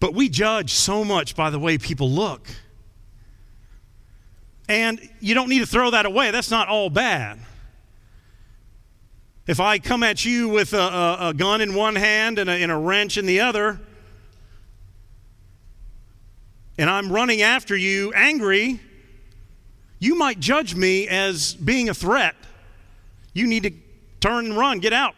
But 0.00 0.14
we 0.14 0.28
judge 0.28 0.72
so 0.72 1.04
much 1.04 1.36
by 1.36 1.50
the 1.50 1.60
way 1.60 1.78
people 1.78 2.10
look. 2.10 2.48
And 4.68 5.00
you 5.20 5.34
don't 5.34 5.48
need 5.48 5.60
to 5.60 5.66
throw 5.66 5.90
that 5.90 6.06
away. 6.06 6.32
That's 6.32 6.50
not 6.50 6.68
all 6.68 6.90
bad. 6.90 7.38
If 9.46 9.60
I 9.60 9.78
come 9.78 10.02
at 10.02 10.24
you 10.24 10.48
with 10.48 10.72
a, 10.72 10.78
a, 10.78 11.28
a 11.28 11.34
gun 11.34 11.60
in 11.60 11.74
one 11.74 11.96
hand 11.96 12.38
and 12.38 12.48
a, 12.48 12.52
and 12.52 12.70
a 12.70 12.76
wrench 12.76 13.16
in 13.16 13.26
the 13.26 13.40
other, 13.40 13.80
and 16.78 16.88
I'm 16.88 17.12
running 17.12 17.42
after 17.42 17.76
you 17.76 18.12
angry, 18.12 18.80
you 20.02 20.16
might 20.16 20.40
judge 20.40 20.74
me 20.74 21.06
as 21.06 21.54
being 21.54 21.88
a 21.88 21.94
threat. 21.94 22.34
You 23.34 23.46
need 23.46 23.62
to 23.62 23.70
turn 24.18 24.46
and 24.46 24.56
run, 24.56 24.80
get 24.80 24.92
out. 24.92 25.14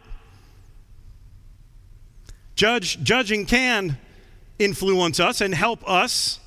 Judge, 2.54 3.02
judging 3.02 3.46
can 3.46 3.96
influence 4.58 5.20
us 5.20 5.40
and 5.40 5.54
help 5.54 5.88
us, 5.88 6.38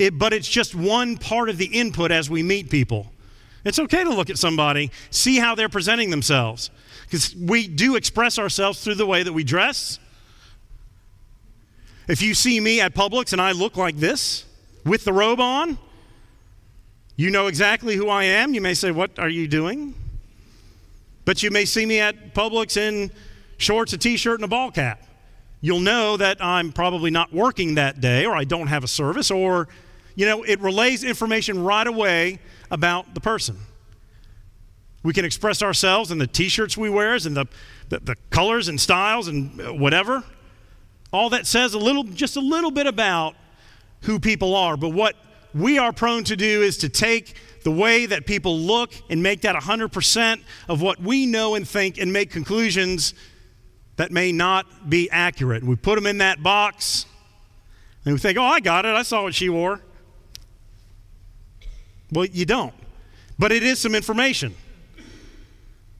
it, 0.00 0.18
but 0.18 0.32
it's 0.32 0.48
just 0.48 0.74
one 0.74 1.16
part 1.16 1.48
of 1.48 1.56
the 1.56 1.66
input 1.66 2.10
as 2.10 2.28
we 2.28 2.42
meet 2.42 2.70
people. 2.70 3.12
It's 3.64 3.78
okay 3.78 4.02
to 4.02 4.10
look 4.10 4.30
at 4.30 4.36
somebody, 4.36 4.90
see 5.10 5.36
how 5.38 5.54
they're 5.54 5.68
presenting 5.68 6.10
themselves, 6.10 6.72
because 7.04 7.36
we 7.36 7.68
do 7.68 7.94
express 7.94 8.36
ourselves 8.36 8.82
through 8.82 8.96
the 8.96 9.06
way 9.06 9.22
that 9.22 9.32
we 9.32 9.44
dress. 9.44 10.00
If 12.08 12.20
you 12.20 12.34
see 12.34 12.58
me 12.58 12.80
at 12.80 12.94
Publix 12.96 13.32
and 13.32 13.40
I 13.40 13.52
look 13.52 13.76
like 13.76 13.96
this 13.96 14.44
with 14.84 15.04
the 15.04 15.12
robe 15.12 15.38
on, 15.38 15.78
you 17.16 17.30
know 17.30 17.46
exactly 17.46 17.96
who 17.96 18.08
I 18.08 18.24
am. 18.24 18.54
You 18.54 18.60
may 18.60 18.74
say, 18.74 18.90
What 18.90 19.18
are 19.18 19.28
you 19.28 19.48
doing? 19.48 19.94
But 21.24 21.42
you 21.42 21.50
may 21.50 21.64
see 21.64 21.86
me 21.86 22.00
at 22.00 22.34
Publix 22.34 22.76
in 22.76 23.10
shorts, 23.56 23.92
a 23.92 23.98
t 23.98 24.16
shirt, 24.16 24.38
and 24.38 24.44
a 24.44 24.48
ball 24.48 24.70
cap 24.70 25.04
you'll 25.64 25.80
know 25.80 26.18
that 26.18 26.44
I'm 26.44 26.72
probably 26.72 27.10
not 27.10 27.32
working 27.32 27.76
that 27.76 27.98
day 27.98 28.26
or 28.26 28.36
I 28.36 28.44
don't 28.44 28.66
have 28.66 28.84
a 28.84 28.86
service 28.86 29.30
or, 29.30 29.66
you 30.14 30.26
know, 30.26 30.42
it 30.42 30.60
relays 30.60 31.02
information 31.02 31.64
right 31.64 31.86
away 31.86 32.38
about 32.70 33.14
the 33.14 33.20
person. 33.20 33.56
We 35.02 35.14
can 35.14 35.24
express 35.24 35.62
ourselves 35.62 36.10
in 36.10 36.18
the 36.18 36.26
t 36.26 36.50
shirts 36.50 36.76
we 36.76 36.90
wear 36.90 37.14
and 37.14 37.34
the, 37.34 37.46
the, 37.88 37.98
the, 38.00 38.16
colors 38.28 38.68
and 38.68 38.78
styles 38.78 39.26
and 39.26 39.58
uh, 39.58 39.72
whatever. 39.72 40.22
All 41.14 41.30
that 41.30 41.46
says 41.46 41.72
a 41.72 41.78
little, 41.78 42.04
just 42.04 42.36
a 42.36 42.40
little 42.40 42.70
bit 42.70 42.86
about 42.86 43.34
who 44.02 44.20
people 44.20 44.54
are. 44.54 44.76
But 44.76 44.90
what 44.90 45.16
we 45.54 45.78
are 45.78 45.92
prone 45.92 46.24
to 46.24 46.36
do 46.36 46.62
is 46.62 46.78
to 46.78 46.88
take 46.88 47.36
the 47.62 47.70
way 47.70 48.06
that 48.06 48.26
people 48.26 48.58
look 48.58 48.92
and 49.08 49.22
make 49.22 49.42
that 49.42 49.54
100% 49.56 50.42
of 50.68 50.82
what 50.82 51.00
we 51.00 51.26
know 51.26 51.54
and 51.54 51.66
think 51.66 51.98
and 51.98 52.12
make 52.12 52.30
conclusions 52.30 53.14
that 53.96 54.10
may 54.10 54.32
not 54.32 54.90
be 54.90 55.08
accurate. 55.10 55.62
We 55.62 55.76
put 55.76 55.94
them 55.94 56.06
in 56.06 56.18
that 56.18 56.42
box 56.42 57.06
and 58.04 58.12
we 58.12 58.18
think, 58.18 58.36
oh, 58.36 58.42
I 58.42 58.60
got 58.60 58.84
it. 58.84 58.94
I 58.94 59.02
saw 59.02 59.22
what 59.22 59.34
she 59.34 59.48
wore. 59.48 59.80
Well, 62.12 62.26
you 62.26 62.44
don't. 62.44 62.74
But 63.38 63.50
it 63.50 63.62
is 63.62 63.78
some 63.78 63.94
information. 63.94 64.54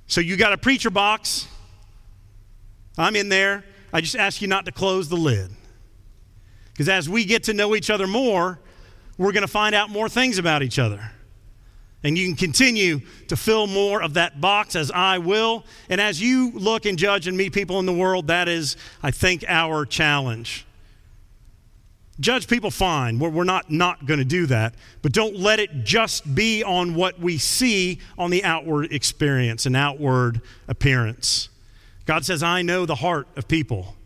So 0.06 0.20
you 0.20 0.36
got 0.36 0.52
a 0.52 0.58
preacher 0.58 0.90
box. 0.90 1.48
I'm 2.98 3.16
in 3.16 3.28
there. 3.28 3.64
I 3.92 4.00
just 4.00 4.16
ask 4.16 4.42
you 4.42 4.48
not 4.48 4.66
to 4.66 4.72
close 4.72 5.08
the 5.08 5.16
lid. 5.16 5.50
Because 6.72 6.88
as 6.88 7.08
we 7.08 7.24
get 7.24 7.44
to 7.44 7.54
know 7.54 7.74
each 7.74 7.88
other 7.88 8.06
more, 8.06 8.58
we're 9.18 9.32
going 9.32 9.42
to 9.42 9.48
find 9.48 9.74
out 9.74 9.90
more 9.90 10.08
things 10.08 10.38
about 10.38 10.62
each 10.62 10.78
other. 10.78 11.10
And 12.02 12.18
you 12.18 12.26
can 12.26 12.36
continue 12.36 13.00
to 13.28 13.36
fill 13.36 13.66
more 13.66 14.02
of 14.02 14.14
that 14.14 14.40
box 14.40 14.76
as 14.76 14.90
I 14.90 15.18
will. 15.18 15.64
And 15.88 16.00
as 16.00 16.20
you 16.20 16.52
look 16.52 16.84
and 16.84 16.98
judge 16.98 17.26
and 17.26 17.36
meet 17.36 17.54
people 17.54 17.80
in 17.80 17.86
the 17.86 17.94
world, 17.94 18.26
that 18.26 18.46
is, 18.46 18.76
I 19.02 19.10
think, 19.10 19.42
our 19.48 19.86
challenge. 19.86 20.66
Judge 22.20 22.46
people 22.46 22.70
fine. 22.70 23.18
We're, 23.18 23.30
we're 23.30 23.44
not 23.44 23.70
not 23.70 24.06
going 24.06 24.18
to 24.18 24.24
do 24.24 24.46
that. 24.46 24.74
But 25.00 25.12
don't 25.12 25.36
let 25.36 25.58
it 25.58 25.82
just 25.82 26.32
be 26.34 26.62
on 26.62 26.94
what 26.94 27.18
we 27.18 27.38
see 27.38 28.00
on 28.18 28.30
the 28.30 28.44
outward 28.44 28.92
experience 28.92 29.64
and 29.64 29.74
outward 29.74 30.42
appearance. 30.68 31.48
God 32.04 32.24
says, 32.24 32.42
I 32.42 32.60
know 32.62 32.84
the 32.84 32.96
heart 32.96 33.26
of 33.34 33.48
people. 33.48 33.96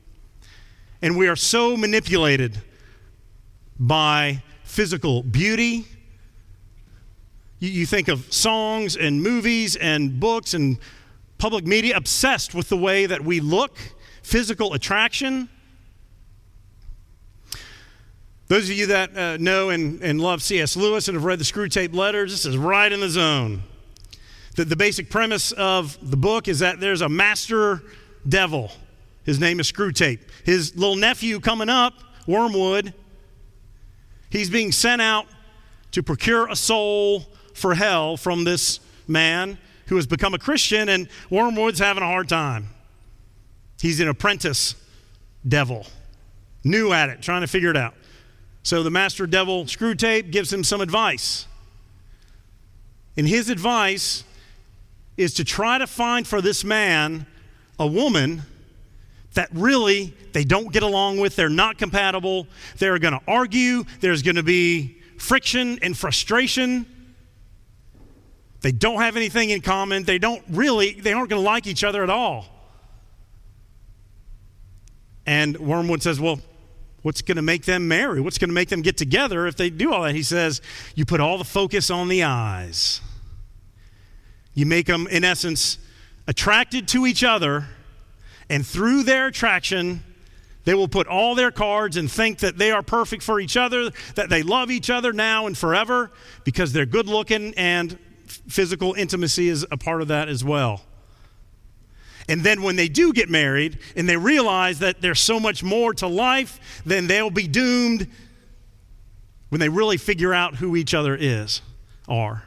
And 1.03 1.19
we 1.19 1.29
are 1.29 1.37
so 1.37 1.77
manipulated 1.77 2.63
by 3.79 4.43
physical 4.69 5.23
beauty 5.23 5.87
you, 7.61 7.71
you 7.71 7.87
think 7.87 8.09
of 8.09 8.33
songs 8.33 8.97
and 8.97 9.23
movies 9.23 9.77
and 9.77 10.21
books 10.21 10.55
and 10.55 10.79
public 11.39 11.67
media 11.67 11.97
obsessed 11.97 12.55
with 12.55 12.69
the 12.69 12.77
way 12.77 13.07
that 13.07 13.25
we 13.25 13.41
look, 13.41 13.77
physical 14.23 14.75
attraction. 14.75 15.49
Those 18.47 18.71
of 18.71 18.77
you 18.77 18.87
that 18.87 19.17
uh, 19.17 19.37
know 19.39 19.71
and, 19.71 20.01
and 20.03 20.21
love 20.21 20.43
C.S. 20.43 20.77
Lewis 20.77 21.09
and 21.09 21.17
have 21.17 21.25
read 21.25 21.39
the 21.39 21.45
Screwtape 21.45 21.95
Letters, 21.95 22.31
this 22.31 22.47
is 22.47 22.57
right 22.57 22.91
in 22.91 23.01
the 23.01 23.11
zone. 23.11 23.63
The, 24.57 24.65
the 24.65 24.77
basic 24.77 25.11
premise 25.11 25.53
of 25.53 25.99
the 26.11 26.17
book 26.17 26.49
is 26.49 26.61
that 26.61 26.81
there's 26.81 27.01
a 27.01 27.09
master 27.09 27.83
devil. 28.29 28.71
His 29.25 29.39
name 29.39 29.61
is 29.61 29.71
Screwtape. 29.71 30.21
His 30.45 30.77
little 30.77 30.97
nephew 30.97 31.41
coming 31.41 31.69
up, 31.69 31.95
Wormwood, 32.27 32.95
he's 34.31 34.51
being 34.51 34.73
sent 34.73 35.03
out 35.03 35.27
to 35.93 36.03
procure 36.03 36.49
a 36.49 36.57
soul 36.57 37.27
for 37.55 37.75
hell 37.75 38.17
from 38.17 38.45
this 38.45 38.81
man 39.07 39.59
who 39.87 39.97
has 39.97 40.07
become 40.07 40.35
a 40.35 40.39
Christian, 40.39 40.89
and 40.89 41.09
Wormwood's 41.31 41.79
having 41.79 42.03
a 42.03 42.07
hard 42.07 42.29
time. 42.29 42.69
He's 43.81 44.01
an 44.01 44.09
apprentice 44.09 44.75
devil, 45.47 45.87
new 46.63 46.93
at 46.93 47.09
it, 47.09 47.23
trying 47.23 47.41
to 47.41 47.47
figure 47.47 47.71
it 47.71 47.77
out. 47.77 47.95
So 48.63 48.83
the 48.83 48.91
master 48.91 49.27
devil, 49.27 49.65
Screwtape, 49.65 50.31
gives 50.31 50.53
him 50.53 50.63
some 50.63 50.81
advice. 50.81 51.47
And 53.17 53.27
his 53.27 53.49
advice 53.49 54.25
is 55.17 55.35
to 55.35 55.45
try 55.45 55.79
to 55.79 55.87
find 55.87 56.27
for 56.27 56.41
this 56.43 56.65
man 56.65 57.27
a 57.79 57.87
woman 57.87 58.43
that 59.39 59.49
really 59.53 60.13
they 60.33 60.43
don't 60.43 60.73
get 60.73 60.83
along 60.83 61.19
with, 61.19 61.37
they're 61.37 61.49
not 61.49 61.79
compatible, 61.79 62.49
they're 62.79 62.99
going 62.99 63.13
to 63.15 63.21
argue, 63.29 63.85
there's 64.01 64.21
going 64.21 64.35
to 64.35 64.43
be 64.43 65.01
friction 65.17 65.79
and 65.81 65.97
frustration. 65.97 66.85
They 68.63 68.73
don't 68.73 69.01
have 69.01 69.17
anything 69.17 69.51
in 69.51 69.61
common. 69.61 70.03
They 70.03 70.19
don't 70.19 70.43
really, 70.51 70.95
they 70.95 71.13
aren't 71.13 71.31
going 71.31 71.41
to 71.41 71.47
like 71.47 71.69
each 71.69 71.85
other 71.85 72.03
at 72.03 72.11
all. 72.11 72.47
And 75.25 75.57
Wormwood 75.57 76.03
says, 76.03 76.19
Well, 76.19 76.41
what's 77.03 77.23
going 77.23 77.37
to 77.37 77.43
make 77.43 77.65
them 77.65 77.87
marry? 77.87 78.21
What's 78.21 78.39
going 78.39 78.51
to 78.51 78.55
make 78.55 78.71
them 78.71 78.83
get 78.83 78.97
together 78.97 79.47
if 79.47 79.57
they 79.57 79.71
do 79.71 79.93
all 79.93 80.03
that? 80.03 80.17
He 80.17 80.25
says, 80.25 80.61
You 80.97 81.05
put 81.05 81.21
all 81.21 81.39
the 81.39 81.45
focus 81.45 81.91
on 81.91 82.09
the 82.09 82.25
eyes. 82.25 83.01
You 84.53 84.67
make 84.67 84.87
them, 84.87 85.07
in 85.07 85.23
essence, 85.23 85.79
attracted 86.27 86.89
to 86.89 87.07
each 87.07 87.23
other, 87.23 87.69
and 88.51 88.67
through 88.67 89.03
their 89.03 89.27
attraction, 89.27 90.03
they 90.65 90.75
will 90.75 90.89
put 90.89 91.07
all 91.07 91.35
their 91.35 91.51
cards 91.51 91.97
and 91.97 92.11
think 92.11 92.41
that 92.41 92.59
they 92.59 92.71
are 92.71 92.83
perfect 92.83 93.23
for 93.23 93.41
each 93.41 93.57
other, 93.57 93.91
that 94.15 94.29
they 94.29 94.43
love 94.43 94.71
each 94.71 94.91
other 94.91 95.13
now 95.13 95.47
and 95.47 95.57
forever 95.57 96.11
because 96.45 96.73
they're 96.73 96.87
good 96.87 97.09
looking 97.09 97.55
and 97.57 97.99
physical 98.27 98.95
intimacy 98.95 99.49
is 99.49 99.67
a 99.71 99.77
part 99.77 100.03
of 100.03 100.09
that 100.09 100.29
as 100.29 100.45
well. 100.45 100.83
And 102.29 102.43
then 102.43 102.63
when 102.63 102.77
they 102.77 102.89
do 102.89 103.13
get 103.15 103.31
married 103.31 103.79
and 103.97 104.07
they 104.07 104.17
realize 104.17 104.81
that 104.81 105.01
there's 105.01 105.21
so 105.21 105.41
much 105.41 105.63
more 105.63 105.95
to 105.95 106.07
life, 106.07 106.83
then 106.85 107.07
they'll 107.07 107.31
be 107.31 107.49
doomed 107.49 108.07
when 109.49 109.61
they 109.61 109.71
really 109.71 109.97
figure 109.97 110.35
out 110.35 110.57
who 110.57 110.77
each 110.77 110.93
other 110.93 111.17
is, 111.19 111.63
are. 112.07 112.45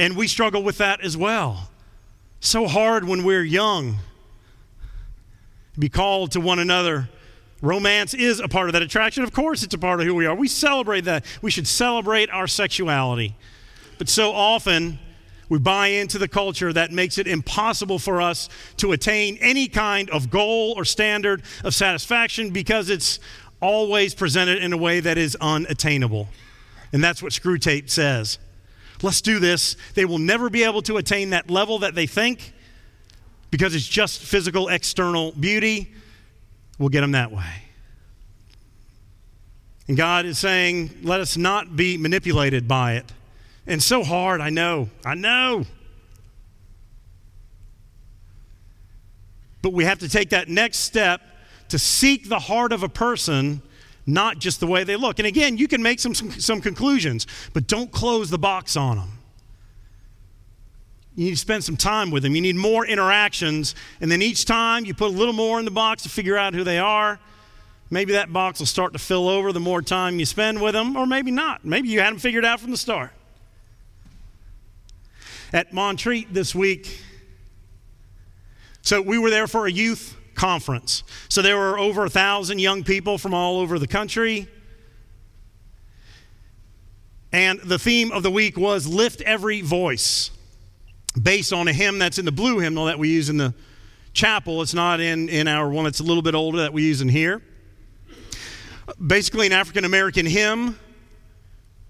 And 0.00 0.16
we 0.16 0.26
struggle 0.26 0.64
with 0.64 0.78
that 0.78 1.00
as 1.00 1.16
well. 1.16 1.70
So 2.40 2.66
hard 2.66 3.04
when 3.04 3.24
we're 3.24 3.42
young 3.42 3.96
to 5.74 5.80
be 5.80 5.88
called 5.88 6.32
to 6.32 6.40
one 6.40 6.58
another 6.58 7.08
Romance 7.60 8.14
is 8.14 8.38
a 8.38 8.48
part 8.48 8.68
of 8.68 8.74
that 8.74 8.82
attraction. 8.82 9.24
Of 9.24 9.32
course, 9.32 9.64
it's 9.64 9.74
a 9.74 9.78
part 9.78 10.00
of 10.00 10.06
who 10.06 10.14
we 10.14 10.26
are. 10.26 10.34
We 10.34 10.46
celebrate 10.46 11.02
that. 11.02 11.24
We 11.42 11.50
should 11.50 11.66
celebrate 11.66 12.30
our 12.30 12.46
sexuality. 12.46 13.34
But 13.98 14.08
so 14.08 14.30
often, 14.30 15.00
we 15.48 15.58
buy 15.58 15.88
into 15.88 16.18
the 16.18 16.28
culture 16.28 16.72
that 16.72 16.92
makes 16.92 17.18
it 17.18 17.26
impossible 17.26 17.98
for 17.98 18.22
us 18.22 18.48
to 18.76 18.92
attain 18.92 19.38
any 19.40 19.66
kind 19.66 20.08
of 20.10 20.30
goal 20.30 20.74
or 20.76 20.84
standard 20.84 21.42
of 21.64 21.74
satisfaction 21.74 22.50
because 22.50 22.90
it's 22.90 23.18
always 23.60 24.14
presented 24.14 24.62
in 24.62 24.72
a 24.72 24.76
way 24.76 25.00
that 25.00 25.18
is 25.18 25.36
unattainable. 25.40 26.28
And 26.92 27.02
that's 27.02 27.22
what 27.22 27.32
Screwtape 27.32 27.90
says. 27.90 28.38
Let's 29.02 29.20
do 29.20 29.38
this. 29.38 29.76
They 29.94 30.04
will 30.04 30.18
never 30.18 30.50
be 30.50 30.64
able 30.64 30.82
to 30.82 30.96
attain 30.96 31.30
that 31.30 31.50
level 31.50 31.80
that 31.80 31.94
they 31.94 32.06
think 32.06 32.52
because 33.50 33.74
it's 33.74 33.86
just 33.86 34.20
physical 34.20 34.68
external 34.68 35.32
beauty 35.32 35.94
we'll 36.78 36.88
get 36.88 37.00
them 37.00 37.12
that 37.12 37.32
way. 37.32 37.64
And 39.88 39.96
God 39.96 40.26
is 40.26 40.38
saying, 40.38 40.90
let 41.02 41.20
us 41.20 41.36
not 41.36 41.76
be 41.76 41.96
manipulated 41.96 42.68
by 42.68 42.94
it. 42.94 43.10
And 43.66 43.82
so 43.82 44.04
hard, 44.04 44.40
I 44.40 44.50
know, 44.50 44.88
I 45.04 45.14
know. 45.14 45.64
But 49.62 49.72
we 49.72 49.84
have 49.84 49.98
to 50.00 50.08
take 50.08 50.30
that 50.30 50.48
next 50.48 50.78
step 50.78 51.20
to 51.70 51.78
seek 51.78 52.28
the 52.28 52.38
heart 52.38 52.72
of 52.72 52.82
a 52.82 52.88
person, 52.88 53.60
not 54.08 54.38
just 54.38 54.58
the 54.58 54.66
way 54.66 54.84
they 54.84 54.96
look. 54.96 55.18
And 55.18 55.26
again, 55.26 55.58
you 55.58 55.68
can 55.68 55.82
make 55.82 56.00
some, 56.00 56.14
some, 56.14 56.30
some 56.32 56.60
conclusions, 56.62 57.26
but 57.52 57.66
don't 57.66 57.92
close 57.92 58.30
the 58.30 58.38
box 58.38 58.74
on 58.74 58.96
them. 58.96 59.12
You 61.14 61.26
need 61.26 61.30
to 61.32 61.36
spend 61.36 61.62
some 61.62 61.76
time 61.76 62.10
with 62.10 62.22
them. 62.22 62.34
You 62.34 62.40
need 62.40 62.56
more 62.56 62.86
interactions. 62.86 63.74
And 64.00 64.10
then 64.10 64.22
each 64.22 64.46
time 64.46 64.86
you 64.86 64.94
put 64.94 65.08
a 65.08 65.14
little 65.14 65.34
more 65.34 65.58
in 65.58 65.64
the 65.64 65.70
box 65.70 66.04
to 66.04 66.08
figure 66.08 66.38
out 66.38 66.54
who 66.54 66.64
they 66.64 66.78
are. 66.78 67.20
Maybe 67.90 68.12
that 68.12 68.32
box 68.32 68.60
will 68.60 68.66
start 68.66 68.92
to 68.94 68.98
fill 68.98 69.28
over 69.28 69.52
the 69.52 69.60
more 69.60 69.82
time 69.82 70.18
you 70.18 70.26
spend 70.26 70.60
with 70.62 70.74
them, 70.74 70.96
or 70.96 71.06
maybe 71.06 71.30
not. 71.30 71.64
Maybe 71.64 71.88
you 71.88 72.00
had 72.00 72.12
them 72.12 72.18
figured 72.18 72.44
out 72.44 72.60
from 72.60 72.70
the 72.70 72.76
start. 72.76 73.10
At 75.52 75.72
Montreat 75.72 76.32
this 76.32 76.54
week, 76.54 77.02
so 78.82 79.02
we 79.02 79.18
were 79.18 79.30
there 79.30 79.46
for 79.46 79.66
a 79.66 79.72
youth 79.72 80.16
conference. 80.38 81.02
So 81.28 81.42
there 81.42 81.58
were 81.58 81.78
over 81.78 82.04
a 82.04 82.08
thousand 82.08 82.60
young 82.60 82.84
people 82.84 83.18
from 83.18 83.34
all 83.34 83.58
over 83.58 83.78
the 83.78 83.88
country. 83.88 84.48
And 87.32 87.60
the 87.60 87.78
theme 87.78 88.12
of 88.12 88.22
the 88.22 88.30
week 88.30 88.56
was 88.56 88.86
Lift 88.86 89.20
Every 89.22 89.60
Voice 89.60 90.30
based 91.20 91.52
on 91.52 91.66
a 91.66 91.72
hymn 91.72 91.98
that's 91.98 92.18
in 92.18 92.24
the 92.24 92.32
blue 92.32 92.60
hymnal 92.60 92.86
that 92.86 92.98
we 92.98 93.08
use 93.08 93.28
in 93.28 93.36
the 93.36 93.52
chapel. 94.12 94.62
It's 94.62 94.74
not 94.74 95.00
in, 95.00 95.28
in 95.28 95.48
our 95.48 95.68
one 95.68 95.84
that's 95.84 96.00
a 96.00 96.04
little 96.04 96.22
bit 96.22 96.34
older 96.34 96.58
that 96.58 96.72
we 96.72 96.84
use 96.84 97.00
in 97.00 97.08
here. 97.08 97.42
Basically, 99.04 99.46
an 99.46 99.52
African 99.52 99.84
American 99.84 100.24
hymn 100.24 100.78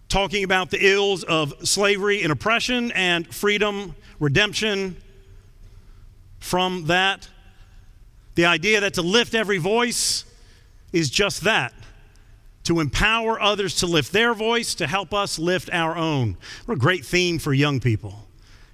talking 0.09 0.43
about 0.43 0.71
the 0.71 0.79
ills 0.81 1.23
of 1.23 1.69
slavery 1.69 2.23
and 2.23 2.33
oppression 2.33 2.91
and 2.93 3.33
freedom, 3.33 3.95
redemption 4.19 4.97
from 6.41 6.87
that. 6.87 7.29
The 8.39 8.47
idea 8.47 8.79
that 8.83 8.95
to 8.95 9.03
lift 9.03 9.35
every 9.35 9.59
voice 9.59 10.25
is 10.93 11.11
just 11.11 11.41
that 11.41 11.73
to 12.63 12.79
empower 12.79 13.41
others 13.43 13.75
to 13.79 13.87
lift 13.89 14.13
their 14.13 14.33
voice, 14.33 14.77
to 14.77 14.87
help 14.87 15.13
us 15.13 15.41
lift 15.41 15.69
our 15.73 15.97
own. 15.97 16.37
What 16.65 16.75
a 16.77 16.79
great 16.79 17.05
theme 17.05 17.41
for 17.41 17.53
young 17.53 17.81
people. 17.81 18.29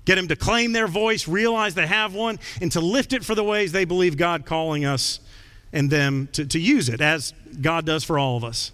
Get 0.05 0.17
them 0.17 0.29
to 0.29 0.37
claim 0.37 0.73
their 0.73 0.87
voice, 0.87 1.27
realize 1.27 1.75
they 1.75 1.87
have 1.87 2.13
one, 2.13 2.41
and 2.61 2.71
to 2.73 2.81
lift 2.81 3.15
it 3.15 3.25
for 3.25 3.35
the 3.35 3.43
ways 3.43 3.73
they 3.73 3.87
believe 3.87 4.19
God 4.19 4.45
calling 4.45 4.85
us 4.85 5.19
and 5.73 5.89
them 5.89 6.29
to, 6.33 6.45
to 6.45 6.61
use 6.61 6.91
it, 6.91 7.01
as 7.01 7.33
God 7.63 7.87
does 7.87 8.05
for 8.05 8.19
all 8.19 8.37
of 8.37 8.45
us. 8.45 8.71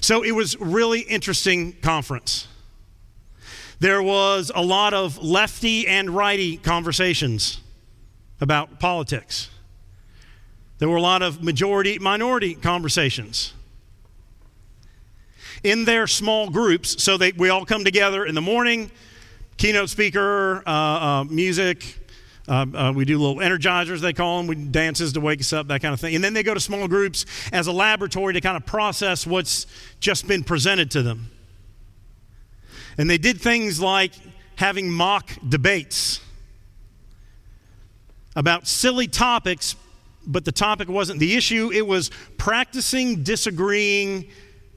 So 0.00 0.24
it 0.24 0.32
was 0.32 0.58
really 0.58 1.00
interesting 1.00 1.74
conference. 1.82 2.48
There 3.78 4.02
was 4.02 4.50
a 4.54 4.62
lot 4.62 4.94
of 4.94 5.18
lefty 5.18 5.86
and 5.86 6.08
righty 6.08 6.56
conversations 6.56 7.60
about 8.40 8.80
politics. 8.80 9.50
There 10.78 10.88
were 10.88 10.96
a 10.96 11.02
lot 11.02 11.22
of 11.22 11.42
majority 11.42 11.98
minority 11.98 12.54
conversations. 12.54 13.52
In 15.62 15.84
their 15.84 16.06
small 16.06 16.50
groups, 16.50 17.02
so 17.02 17.16
they, 17.16 17.32
we 17.32 17.48
all 17.48 17.64
come 17.64 17.84
together 17.84 18.26
in 18.26 18.34
the 18.34 18.42
morning, 18.42 18.90
keynote 19.56 19.88
speaker, 19.88 20.62
uh, 20.66 20.70
uh, 20.70 21.24
music, 21.24 22.00
uh, 22.46 22.66
uh, 22.74 22.92
we 22.94 23.06
do 23.06 23.18
little 23.18 23.36
energizers, 23.36 24.00
they 24.00 24.12
call 24.12 24.38
them, 24.38 24.46
we 24.46 24.54
dances 24.54 25.14
to 25.14 25.20
wake 25.20 25.40
us 25.40 25.52
up, 25.54 25.68
that 25.68 25.80
kind 25.80 25.94
of 25.94 26.00
thing. 26.00 26.14
And 26.14 26.22
then 26.22 26.34
they 26.34 26.42
go 26.42 26.52
to 26.52 26.60
small 26.60 26.86
groups 26.86 27.24
as 27.52 27.66
a 27.66 27.72
laboratory 27.72 28.34
to 28.34 28.40
kind 28.40 28.56
of 28.56 28.66
process 28.66 29.26
what's 29.26 29.66
just 30.00 30.28
been 30.28 30.44
presented 30.44 30.90
to 30.90 31.02
them. 31.02 31.30
And 32.98 33.08
they 33.08 33.18
did 33.18 33.40
things 33.40 33.80
like 33.80 34.12
having 34.56 34.90
mock 34.90 35.30
debates 35.48 36.20
about 38.36 38.66
silly 38.66 39.06
topics, 39.06 39.76
but 40.26 40.44
the 40.44 40.52
topic 40.52 40.88
wasn't 40.88 41.20
the 41.20 41.36
issue. 41.36 41.70
It 41.72 41.86
was 41.86 42.10
practicing 42.38 43.22
disagreeing 43.22 44.28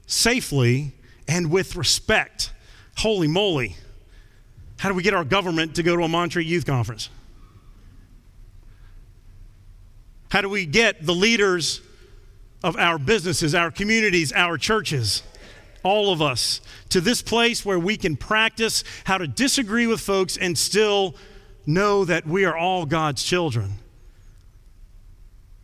safely 0.06 0.92
and 1.26 1.50
with 1.50 1.76
respect. 1.76 2.52
Holy 2.96 3.28
moly. 3.28 3.76
How 4.78 4.88
do 4.88 4.94
we 4.94 5.02
get 5.02 5.14
our 5.14 5.24
government 5.24 5.76
to 5.76 5.82
go 5.82 5.96
to 5.96 6.02
a 6.04 6.08
Montreat 6.08 6.46
Youth 6.46 6.66
Conference? 6.66 7.10
How 10.30 10.40
do 10.40 10.48
we 10.48 10.66
get 10.66 11.04
the 11.04 11.14
leaders 11.14 11.80
of 12.62 12.76
our 12.76 12.98
businesses, 12.98 13.54
our 13.54 13.70
communities, 13.70 14.32
our 14.32 14.58
churches, 14.58 15.22
all 15.82 16.12
of 16.12 16.20
us, 16.20 16.60
to 16.90 17.00
this 17.00 17.22
place 17.22 17.64
where 17.64 17.78
we 17.78 17.96
can 17.96 18.16
practice 18.16 18.84
how 19.04 19.18
to 19.18 19.26
disagree 19.26 19.86
with 19.86 20.00
folks 20.00 20.36
and 20.36 20.56
still 20.56 21.14
know 21.68 22.04
that 22.04 22.26
we 22.26 22.44
are 22.44 22.56
all 22.56 22.86
God's 22.86 23.22
children? 23.22 23.74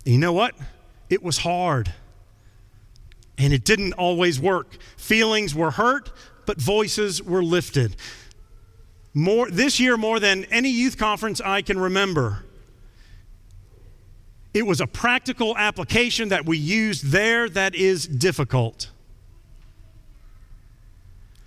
And 0.05 0.15
you 0.15 0.21
know 0.21 0.33
what? 0.33 0.55
It 1.09 1.23
was 1.23 1.39
hard. 1.39 1.93
And 3.39 3.53
it 3.53 3.65
didn't 3.65 3.95
always 3.95 4.39
work. 4.39 4.77
Feelings 4.97 5.55
were 5.55 5.73
hurt, 5.73 6.13
but 6.47 6.61
voices 6.61 7.23
were 7.23 7.43
lifted. 7.43 7.97
More, 9.15 9.51
this 9.51 9.81
year, 9.81 9.97
more 9.97 10.21
than 10.21 10.45
any 10.47 10.71
youth 10.71 10.99
conference 10.99 11.41
I 11.41 11.63
can 11.63 11.79
remember, 11.79 12.45
it 14.53 14.67
was 14.67 14.81
a 14.81 14.87
practical 14.87 15.57
application 15.57 16.29
that 16.29 16.47
we 16.47 16.59
used 16.59 17.07
there 17.07 17.49
that 17.49 17.75
is 17.75 18.07
difficult. 18.07 18.91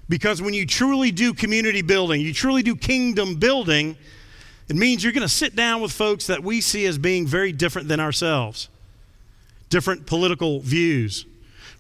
Because 0.10 0.42
when 0.42 0.54
you 0.54 0.66
truly 0.66 1.12
do 1.12 1.34
community 1.34 1.82
building, 1.82 2.22
you 2.22 2.34
truly 2.34 2.64
do 2.64 2.76
kingdom 2.76 3.36
building, 3.36 3.98
it 4.70 4.76
means 4.76 5.04
you're 5.04 5.14
going 5.14 5.22
to 5.22 5.30
sit 5.30 5.56
down 5.56 5.82
with 5.82 5.92
folks 5.92 6.28
that 6.28 6.44
we 6.44 6.60
see 6.60 6.86
as 6.86 6.98
being 6.98 7.26
very 7.26 7.52
different 7.52 7.88
than 7.88 8.00
ourselves, 8.00 8.68
different 9.70 10.06
political 10.06 10.60
views, 10.60 11.26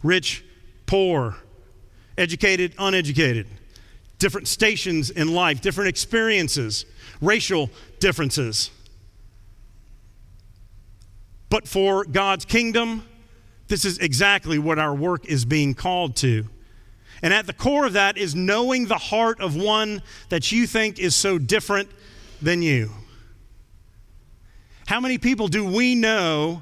rich, 0.03 0.45
poor, 0.85 1.35
educated, 2.17 2.73
uneducated, 2.79 3.47
different 4.19 4.47
stations 4.47 5.09
in 5.09 5.33
life, 5.33 5.61
different 5.61 5.89
experiences, 5.89 6.85
racial 7.21 7.69
differences. 7.99 8.71
But 11.49 11.67
for 11.67 12.05
God's 12.05 12.45
kingdom, 12.45 13.03
this 13.67 13.83
is 13.83 13.97
exactly 13.99 14.59
what 14.59 14.79
our 14.79 14.95
work 14.95 15.25
is 15.25 15.43
being 15.45 15.73
called 15.73 16.15
to. 16.17 16.47
And 17.21 17.33
at 17.33 17.47
the 17.47 17.53
core 17.53 17.85
of 17.85 17.93
that 17.93 18.17
is 18.17 18.35
knowing 18.35 18.85
the 18.85 18.97
heart 18.97 19.41
of 19.41 19.55
one 19.55 20.01
that 20.29 20.51
you 20.51 20.67
think 20.67 20.99
is 20.99 21.15
so 21.15 21.37
different 21.37 21.89
than 22.41 22.61
you. 22.61 22.91
How 24.87 24.99
many 24.99 25.17
people 25.17 25.47
do 25.47 25.65
we 25.65 25.95
know 25.95 26.61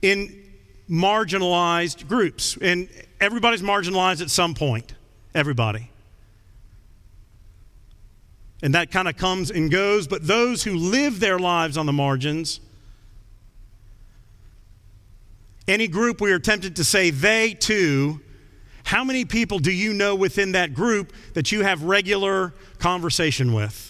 in 0.00 0.44
marginalized 0.88 2.06
groups? 2.08 2.56
And 2.60 2.88
everybody's 3.20 3.62
marginalized 3.62 4.22
at 4.22 4.30
some 4.30 4.54
point. 4.54 4.94
Everybody. 5.34 5.90
And 8.62 8.74
that 8.74 8.90
kind 8.90 9.08
of 9.08 9.16
comes 9.16 9.50
and 9.50 9.70
goes, 9.70 10.08
but 10.08 10.26
those 10.26 10.62
who 10.62 10.76
live 10.76 11.20
their 11.20 11.38
lives 11.38 11.76
on 11.76 11.86
the 11.86 11.92
margins, 11.92 12.60
any 15.68 15.86
group 15.86 16.20
we 16.20 16.32
are 16.32 16.38
tempted 16.38 16.76
to 16.76 16.84
say 16.84 17.10
they 17.10 17.54
too, 17.54 18.20
how 18.84 19.04
many 19.04 19.24
people 19.24 19.58
do 19.58 19.70
you 19.70 19.92
know 19.92 20.14
within 20.14 20.52
that 20.52 20.74
group 20.74 21.12
that 21.34 21.52
you 21.52 21.62
have 21.62 21.82
regular 21.82 22.54
conversation 22.78 23.52
with? 23.52 23.87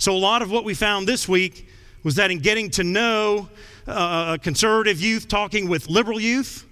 So, 0.00 0.14
a 0.14 0.16
lot 0.16 0.40
of 0.40 0.50
what 0.50 0.64
we 0.64 0.72
found 0.72 1.06
this 1.06 1.28
week 1.28 1.68
was 2.02 2.14
that 2.14 2.30
in 2.30 2.38
getting 2.38 2.70
to 2.70 2.84
know 2.84 3.50
uh, 3.86 4.38
conservative 4.38 4.98
youth 4.98 5.28
talking 5.28 5.68
with 5.68 5.90
liberal 5.90 6.18
youth, 6.18 6.64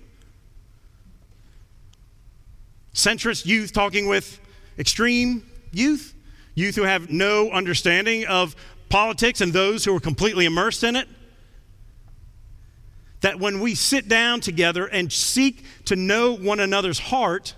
centrist 2.94 3.44
youth 3.44 3.74
talking 3.74 4.08
with 4.08 4.40
extreme 4.78 5.46
youth, 5.72 6.14
youth 6.54 6.74
who 6.74 6.84
have 6.84 7.10
no 7.10 7.50
understanding 7.50 8.26
of 8.26 8.56
politics 8.88 9.42
and 9.42 9.52
those 9.52 9.84
who 9.84 9.94
are 9.94 10.00
completely 10.00 10.46
immersed 10.46 10.82
in 10.82 10.96
it, 10.96 11.06
that 13.20 13.38
when 13.38 13.60
we 13.60 13.74
sit 13.74 14.08
down 14.08 14.40
together 14.40 14.86
and 14.86 15.12
seek 15.12 15.66
to 15.84 15.96
know 15.96 16.34
one 16.34 16.60
another's 16.60 16.98
heart, 16.98 17.54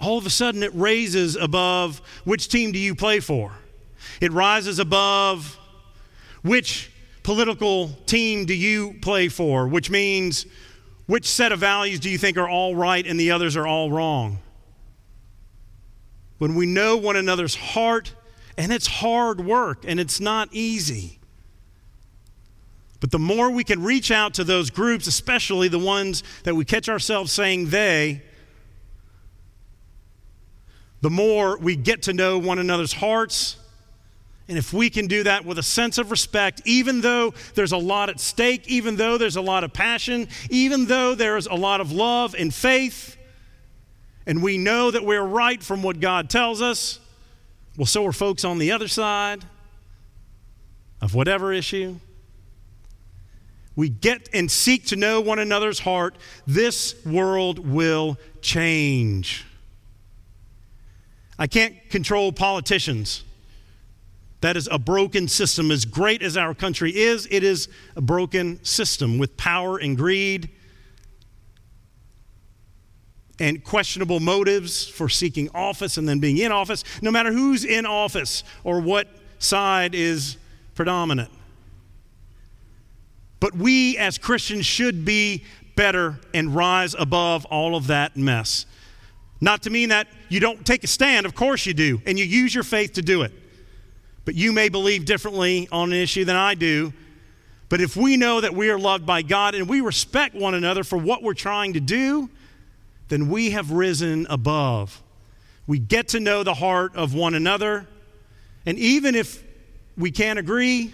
all 0.00 0.18
of 0.18 0.26
a 0.26 0.30
sudden 0.30 0.64
it 0.64 0.74
raises 0.74 1.36
above 1.36 2.02
which 2.24 2.48
team 2.48 2.72
do 2.72 2.80
you 2.80 2.96
play 2.96 3.20
for? 3.20 3.52
It 4.20 4.32
rises 4.32 4.78
above 4.78 5.58
which 6.42 6.90
political 7.22 7.88
team 8.06 8.46
do 8.46 8.54
you 8.54 8.94
play 9.02 9.28
for, 9.28 9.68
which 9.68 9.90
means 9.90 10.46
which 11.06 11.26
set 11.26 11.52
of 11.52 11.60
values 11.60 12.00
do 12.00 12.08
you 12.08 12.18
think 12.18 12.36
are 12.36 12.48
all 12.48 12.74
right 12.74 13.06
and 13.06 13.18
the 13.18 13.30
others 13.30 13.56
are 13.56 13.66
all 13.66 13.90
wrong? 13.90 14.38
When 16.38 16.54
we 16.54 16.66
know 16.66 16.96
one 16.96 17.16
another's 17.16 17.54
heart, 17.54 18.14
and 18.60 18.72
it's 18.72 18.86
hard 18.86 19.40
work 19.40 19.84
and 19.86 19.98
it's 19.98 20.20
not 20.20 20.48
easy. 20.52 21.18
But 23.00 23.10
the 23.10 23.18
more 23.18 23.50
we 23.50 23.64
can 23.64 23.82
reach 23.82 24.10
out 24.10 24.34
to 24.34 24.44
those 24.44 24.68
groups, 24.68 25.06
especially 25.06 25.68
the 25.68 25.78
ones 25.78 26.22
that 26.44 26.54
we 26.54 26.66
catch 26.66 26.88
ourselves 26.88 27.32
saying 27.32 27.70
they, 27.70 28.22
the 31.00 31.08
more 31.08 31.56
we 31.56 31.76
get 31.76 32.02
to 32.02 32.12
know 32.12 32.36
one 32.36 32.58
another's 32.58 32.92
hearts. 32.92 33.56
And 34.50 34.58
if 34.58 34.72
we 34.72 34.90
can 34.90 35.06
do 35.06 35.22
that 35.22 35.44
with 35.44 35.60
a 35.60 35.62
sense 35.62 35.96
of 35.96 36.10
respect, 36.10 36.60
even 36.64 37.02
though 37.02 37.32
there's 37.54 37.70
a 37.70 37.78
lot 37.78 38.10
at 38.10 38.18
stake, 38.18 38.66
even 38.66 38.96
though 38.96 39.16
there's 39.16 39.36
a 39.36 39.40
lot 39.40 39.62
of 39.62 39.72
passion, 39.72 40.26
even 40.50 40.86
though 40.86 41.14
there's 41.14 41.46
a 41.46 41.54
lot 41.54 41.80
of 41.80 41.92
love 41.92 42.34
and 42.36 42.52
faith, 42.52 43.16
and 44.26 44.42
we 44.42 44.58
know 44.58 44.90
that 44.90 45.04
we're 45.04 45.22
right 45.22 45.62
from 45.62 45.84
what 45.84 46.00
God 46.00 46.28
tells 46.28 46.60
us, 46.60 46.98
well, 47.76 47.86
so 47.86 48.04
are 48.04 48.12
folks 48.12 48.44
on 48.44 48.58
the 48.58 48.72
other 48.72 48.88
side 48.88 49.44
of 51.00 51.14
whatever 51.14 51.52
issue 51.52 51.94
we 53.76 53.88
get 53.88 54.28
and 54.32 54.50
seek 54.50 54.86
to 54.86 54.96
know 54.96 55.20
one 55.20 55.38
another's 55.38 55.78
heart, 55.78 56.16
this 56.44 56.96
world 57.06 57.60
will 57.60 58.18
change. 58.42 59.46
I 61.38 61.46
can't 61.46 61.88
control 61.88 62.32
politicians. 62.32 63.22
That 64.40 64.56
is 64.56 64.68
a 64.70 64.78
broken 64.78 65.28
system. 65.28 65.70
As 65.70 65.84
great 65.84 66.22
as 66.22 66.36
our 66.36 66.54
country 66.54 66.96
is, 66.96 67.28
it 67.30 67.44
is 67.44 67.68
a 67.96 68.00
broken 68.00 68.62
system 68.64 69.18
with 69.18 69.36
power 69.36 69.76
and 69.78 69.96
greed 69.96 70.50
and 73.38 73.64
questionable 73.64 74.20
motives 74.20 74.86
for 74.86 75.08
seeking 75.08 75.48
office 75.54 75.96
and 75.96 76.08
then 76.08 76.20
being 76.20 76.38
in 76.38 76.52
office, 76.52 76.84
no 77.00 77.10
matter 77.10 77.32
who's 77.32 77.64
in 77.64 77.86
office 77.86 78.44
or 78.64 78.80
what 78.80 79.08
side 79.38 79.94
is 79.94 80.36
predominant. 80.74 81.30
But 83.40 83.56
we 83.56 83.96
as 83.96 84.18
Christians 84.18 84.66
should 84.66 85.04
be 85.04 85.44
better 85.74 86.20
and 86.34 86.54
rise 86.54 86.94
above 86.98 87.46
all 87.46 87.74
of 87.74 87.86
that 87.86 88.16
mess. 88.16 88.66
Not 89.40 89.62
to 89.62 89.70
mean 89.70 89.88
that 89.88 90.06
you 90.28 90.40
don't 90.40 90.64
take 90.66 90.84
a 90.84 90.86
stand, 90.86 91.24
of 91.24 91.34
course 91.34 91.64
you 91.64 91.72
do, 91.72 92.02
and 92.04 92.18
you 92.18 92.26
use 92.26 92.54
your 92.54 92.64
faith 92.64 92.92
to 92.94 93.02
do 93.02 93.22
it. 93.22 93.32
But 94.24 94.34
you 94.34 94.52
may 94.52 94.68
believe 94.68 95.04
differently 95.04 95.68
on 95.72 95.92
an 95.92 95.98
issue 95.98 96.24
than 96.24 96.36
I 96.36 96.54
do. 96.54 96.92
But 97.68 97.80
if 97.80 97.96
we 97.96 98.16
know 98.16 98.40
that 98.40 98.54
we 98.54 98.68
are 98.70 98.78
loved 98.78 99.06
by 99.06 99.22
God 99.22 99.54
and 99.54 99.68
we 99.68 99.80
respect 99.80 100.34
one 100.34 100.54
another 100.54 100.84
for 100.84 100.98
what 100.98 101.22
we're 101.22 101.34
trying 101.34 101.74
to 101.74 101.80
do, 101.80 102.28
then 103.08 103.28
we 103.28 103.50
have 103.50 103.70
risen 103.70 104.26
above. 104.28 105.02
We 105.66 105.78
get 105.78 106.08
to 106.08 106.20
know 106.20 106.42
the 106.42 106.54
heart 106.54 106.96
of 106.96 107.14
one 107.14 107.34
another. 107.34 107.86
And 108.66 108.78
even 108.78 109.14
if 109.14 109.42
we 109.96 110.10
can't 110.10 110.38
agree, 110.38 110.92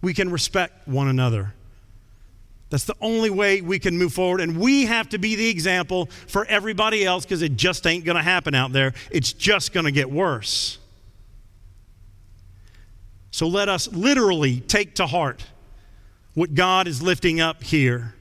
we 0.00 0.14
can 0.14 0.30
respect 0.30 0.88
one 0.88 1.08
another. 1.08 1.52
That's 2.70 2.84
the 2.84 2.96
only 3.00 3.30
way 3.30 3.60
we 3.60 3.78
can 3.78 3.98
move 3.98 4.12
forward. 4.12 4.40
And 4.40 4.58
we 4.58 4.86
have 4.86 5.10
to 5.10 5.18
be 5.18 5.36
the 5.36 5.48
example 5.48 6.06
for 6.26 6.44
everybody 6.46 7.04
else 7.04 7.24
because 7.24 7.42
it 7.42 7.56
just 7.56 7.86
ain't 7.86 8.04
going 8.04 8.16
to 8.16 8.22
happen 8.22 8.54
out 8.54 8.72
there. 8.72 8.94
It's 9.10 9.32
just 9.32 9.72
going 9.72 9.84
to 9.84 9.92
get 9.92 10.10
worse. 10.10 10.78
So 13.34 13.48
let 13.48 13.68
us 13.68 13.90
literally 13.90 14.60
take 14.60 14.94
to 14.94 15.08
heart 15.08 15.44
what 16.34 16.54
God 16.54 16.86
is 16.86 17.02
lifting 17.02 17.40
up 17.40 17.64
here. 17.64 18.14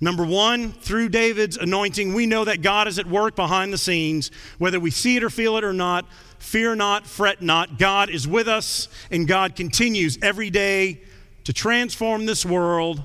Number 0.00 0.24
one, 0.24 0.72
through 0.72 1.10
David's 1.10 1.58
anointing, 1.58 2.14
we 2.14 2.24
know 2.24 2.46
that 2.46 2.62
God 2.62 2.88
is 2.88 2.98
at 2.98 3.04
work 3.04 3.36
behind 3.36 3.70
the 3.70 3.76
scenes. 3.76 4.30
Whether 4.56 4.80
we 4.80 4.90
see 4.92 5.16
it 5.16 5.22
or 5.22 5.28
feel 5.28 5.58
it 5.58 5.62
or 5.62 5.74
not, 5.74 6.06
fear 6.38 6.74
not, 6.74 7.06
fret 7.06 7.42
not. 7.42 7.78
God 7.78 8.08
is 8.08 8.26
with 8.26 8.48
us, 8.48 8.88
and 9.10 9.28
God 9.28 9.56
continues 9.56 10.16
every 10.22 10.48
day 10.48 11.02
to 11.44 11.52
transform 11.52 12.24
this 12.24 12.46
world, 12.46 13.04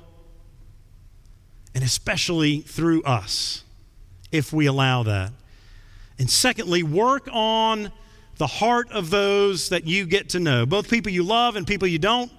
and 1.73 1.83
especially 1.83 2.61
through 2.61 3.03
us, 3.03 3.65
if 4.31 4.53
we 4.53 4.67
allow 4.67 5.03
that. 5.03 5.33
And 6.17 6.29
secondly, 6.29 6.81
work 6.81 7.27
on 7.29 7.91
the 8.37 8.47
heart 8.47 8.91
of 8.91 9.09
those 9.09 9.69
that 9.69 9.85
you 9.85 10.05
get 10.05 10.29
to 10.29 10.39
know, 10.39 10.65
both 10.65 10.89
people 10.89 11.11
you 11.11 11.23
love 11.23 11.55
and 11.55 11.65
people 11.65 11.87
you 11.87 11.99
don't 11.99 12.31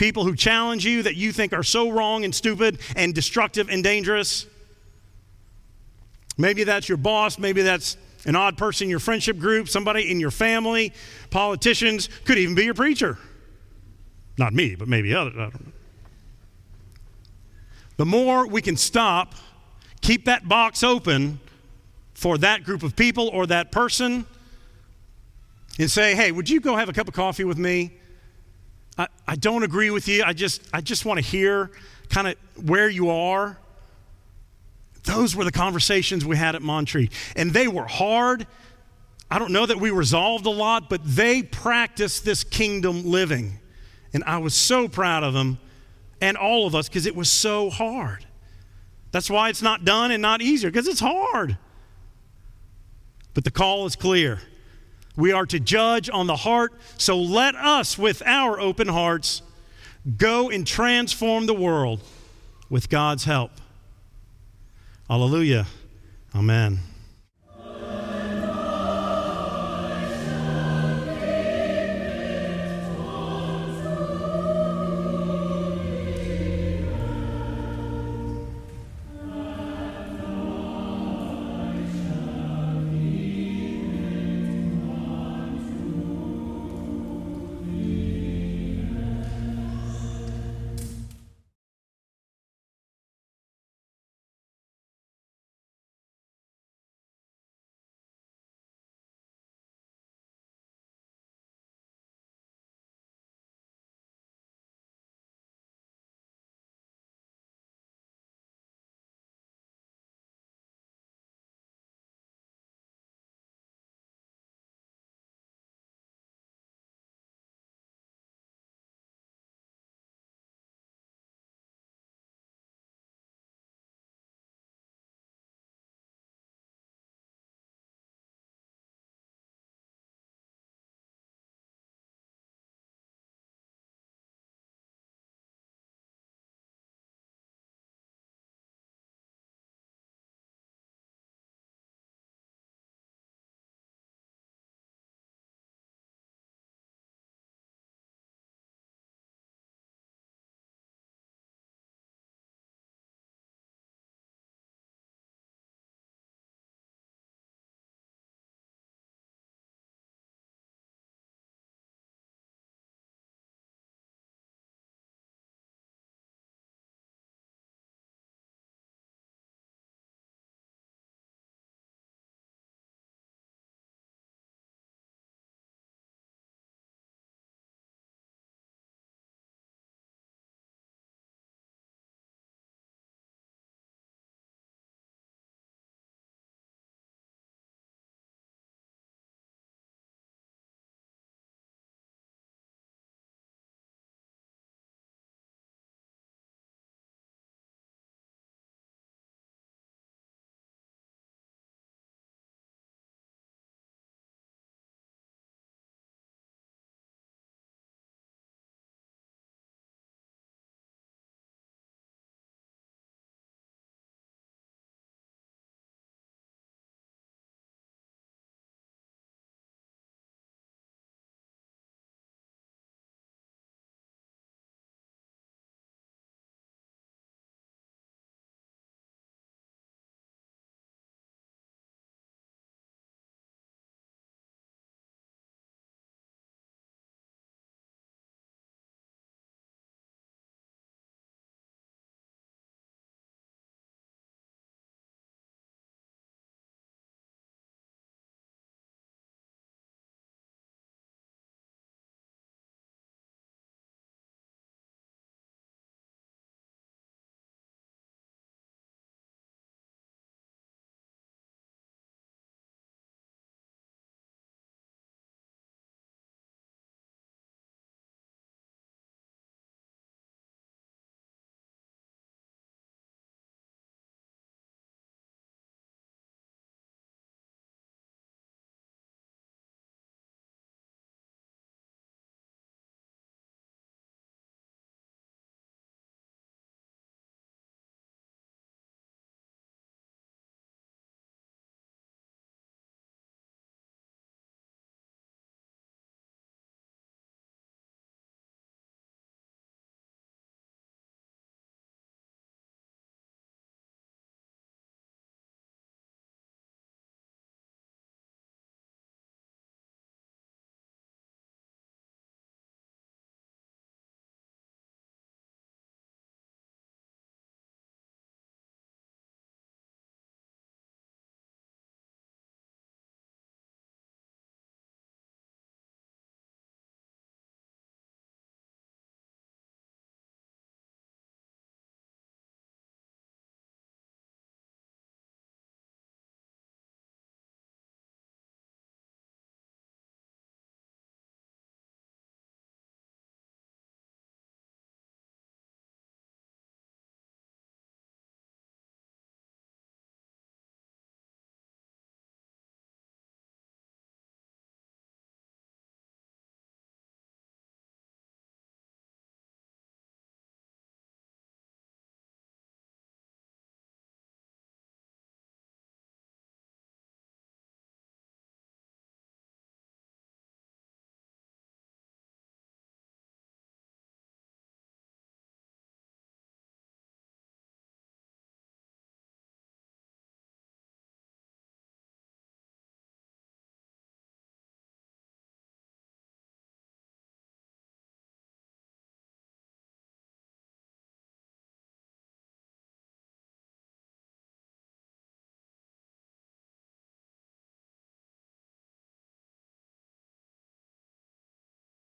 people 0.00 0.24
who 0.24 0.34
challenge 0.34 0.86
you 0.86 1.02
that 1.02 1.14
you 1.14 1.30
think 1.30 1.52
are 1.52 1.62
so 1.62 1.90
wrong 1.90 2.24
and 2.24 2.34
stupid 2.34 2.80
and 2.96 3.14
destructive 3.14 3.68
and 3.68 3.84
dangerous. 3.84 4.46
Maybe 6.38 6.64
that's 6.64 6.88
your 6.88 6.96
boss, 6.96 7.38
maybe 7.38 7.60
that's 7.60 7.98
an 8.24 8.34
odd 8.34 8.56
person 8.56 8.86
in 8.86 8.90
your 8.90 8.98
friendship 8.98 9.38
group, 9.38 9.68
somebody 9.68 10.10
in 10.10 10.18
your 10.18 10.30
family, 10.30 10.94
politicians, 11.28 12.08
could 12.24 12.38
even 12.38 12.54
be 12.54 12.64
your 12.64 12.72
preacher. 12.72 13.18
Not 14.38 14.54
me, 14.54 14.74
but 14.74 14.88
maybe 14.88 15.14
others. 15.14 15.52
The 17.98 18.06
more 18.06 18.46
we 18.46 18.62
can 18.62 18.78
stop, 18.78 19.34
keep 20.00 20.24
that 20.24 20.48
box 20.48 20.82
open 20.82 21.40
for 22.14 22.38
that 22.38 22.64
group 22.64 22.82
of 22.82 22.96
people 22.96 23.28
or 23.28 23.46
that 23.48 23.70
person, 23.70 24.24
and 25.78 25.90
say, 25.90 26.14
hey, 26.14 26.32
would 26.32 26.48
you 26.48 26.60
go 26.60 26.76
have 26.76 26.88
a 26.88 26.92
cup 26.92 27.08
of 27.08 27.14
coffee 27.14 27.44
with 27.44 27.58
me? 27.58 27.92
I, 28.98 29.08
I 29.26 29.36
don't 29.36 29.62
agree 29.62 29.90
with 29.90 30.08
you. 30.08 30.22
I 30.24 30.32
just, 30.32 30.62
I 30.72 30.80
just 30.80 31.04
want 31.04 31.18
to 31.18 31.24
hear 31.24 31.70
kind 32.08 32.28
of 32.28 32.36
where 32.68 32.88
you 32.88 33.10
are. 33.10 33.58
Those 35.04 35.34
were 35.34 35.44
the 35.44 35.52
conversations 35.52 36.24
we 36.24 36.36
had 36.36 36.54
at 36.54 36.62
Montreat. 36.62 37.12
And 37.36 37.52
they 37.52 37.68
were 37.68 37.86
hard. 37.86 38.46
I 39.30 39.38
don't 39.38 39.52
know 39.52 39.64
that 39.64 39.78
we 39.78 39.90
resolved 39.90 40.44
a 40.44 40.50
lot, 40.50 40.90
but 40.90 41.00
they 41.04 41.42
practiced 41.42 42.24
this 42.24 42.44
kingdom 42.44 43.04
living. 43.04 43.60
And 44.12 44.24
I 44.24 44.38
was 44.38 44.54
so 44.54 44.88
proud 44.88 45.22
of 45.24 45.32
them 45.32 45.58
and 46.20 46.36
all 46.36 46.66
of 46.66 46.74
us 46.74 46.88
because 46.88 47.06
it 47.06 47.16
was 47.16 47.30
so 47.30 47.70
hard. 47.70 48.26
That's 49.12 49.30
why 49.30 49.48
it's 49.48 49.62
not 49.62 49.84
done 49.84 50.10
and 50.10 50.20
not 50.20 50.42
easier 50.42 50.70
because 50.70 50.88
it's 50.88 51.00
hard. 51.00 51.56
But 53.34 53.44
the 53.44 53.50
call 53.50 53.86
is 53.86 53.96
clear. 53.96 54.40
We 55.16 55.32
are 55.32 55.46
to 55.46 55.60
judge 55.60 56.08
on 56.08 56.26
the 56.26 56.36
heart. 56.36 56.72
So 56.98 57.18
let 57.18 57.54
us, 57.54 57.98
with 57.98 58.22
our 58.24 58.60
open 58.60 58.88
hearts, 58.88 59.42
go 60.16 60.50
and 60.50 60.66
transform 60.66 61.46
the 61.46 61.54
world 61.54 62.00
with 62.68 62.88
God's 62.88 63.24
help. 63.24 63.50
Hallelujah. 65.08 65.66
Amen. 66.34 66.78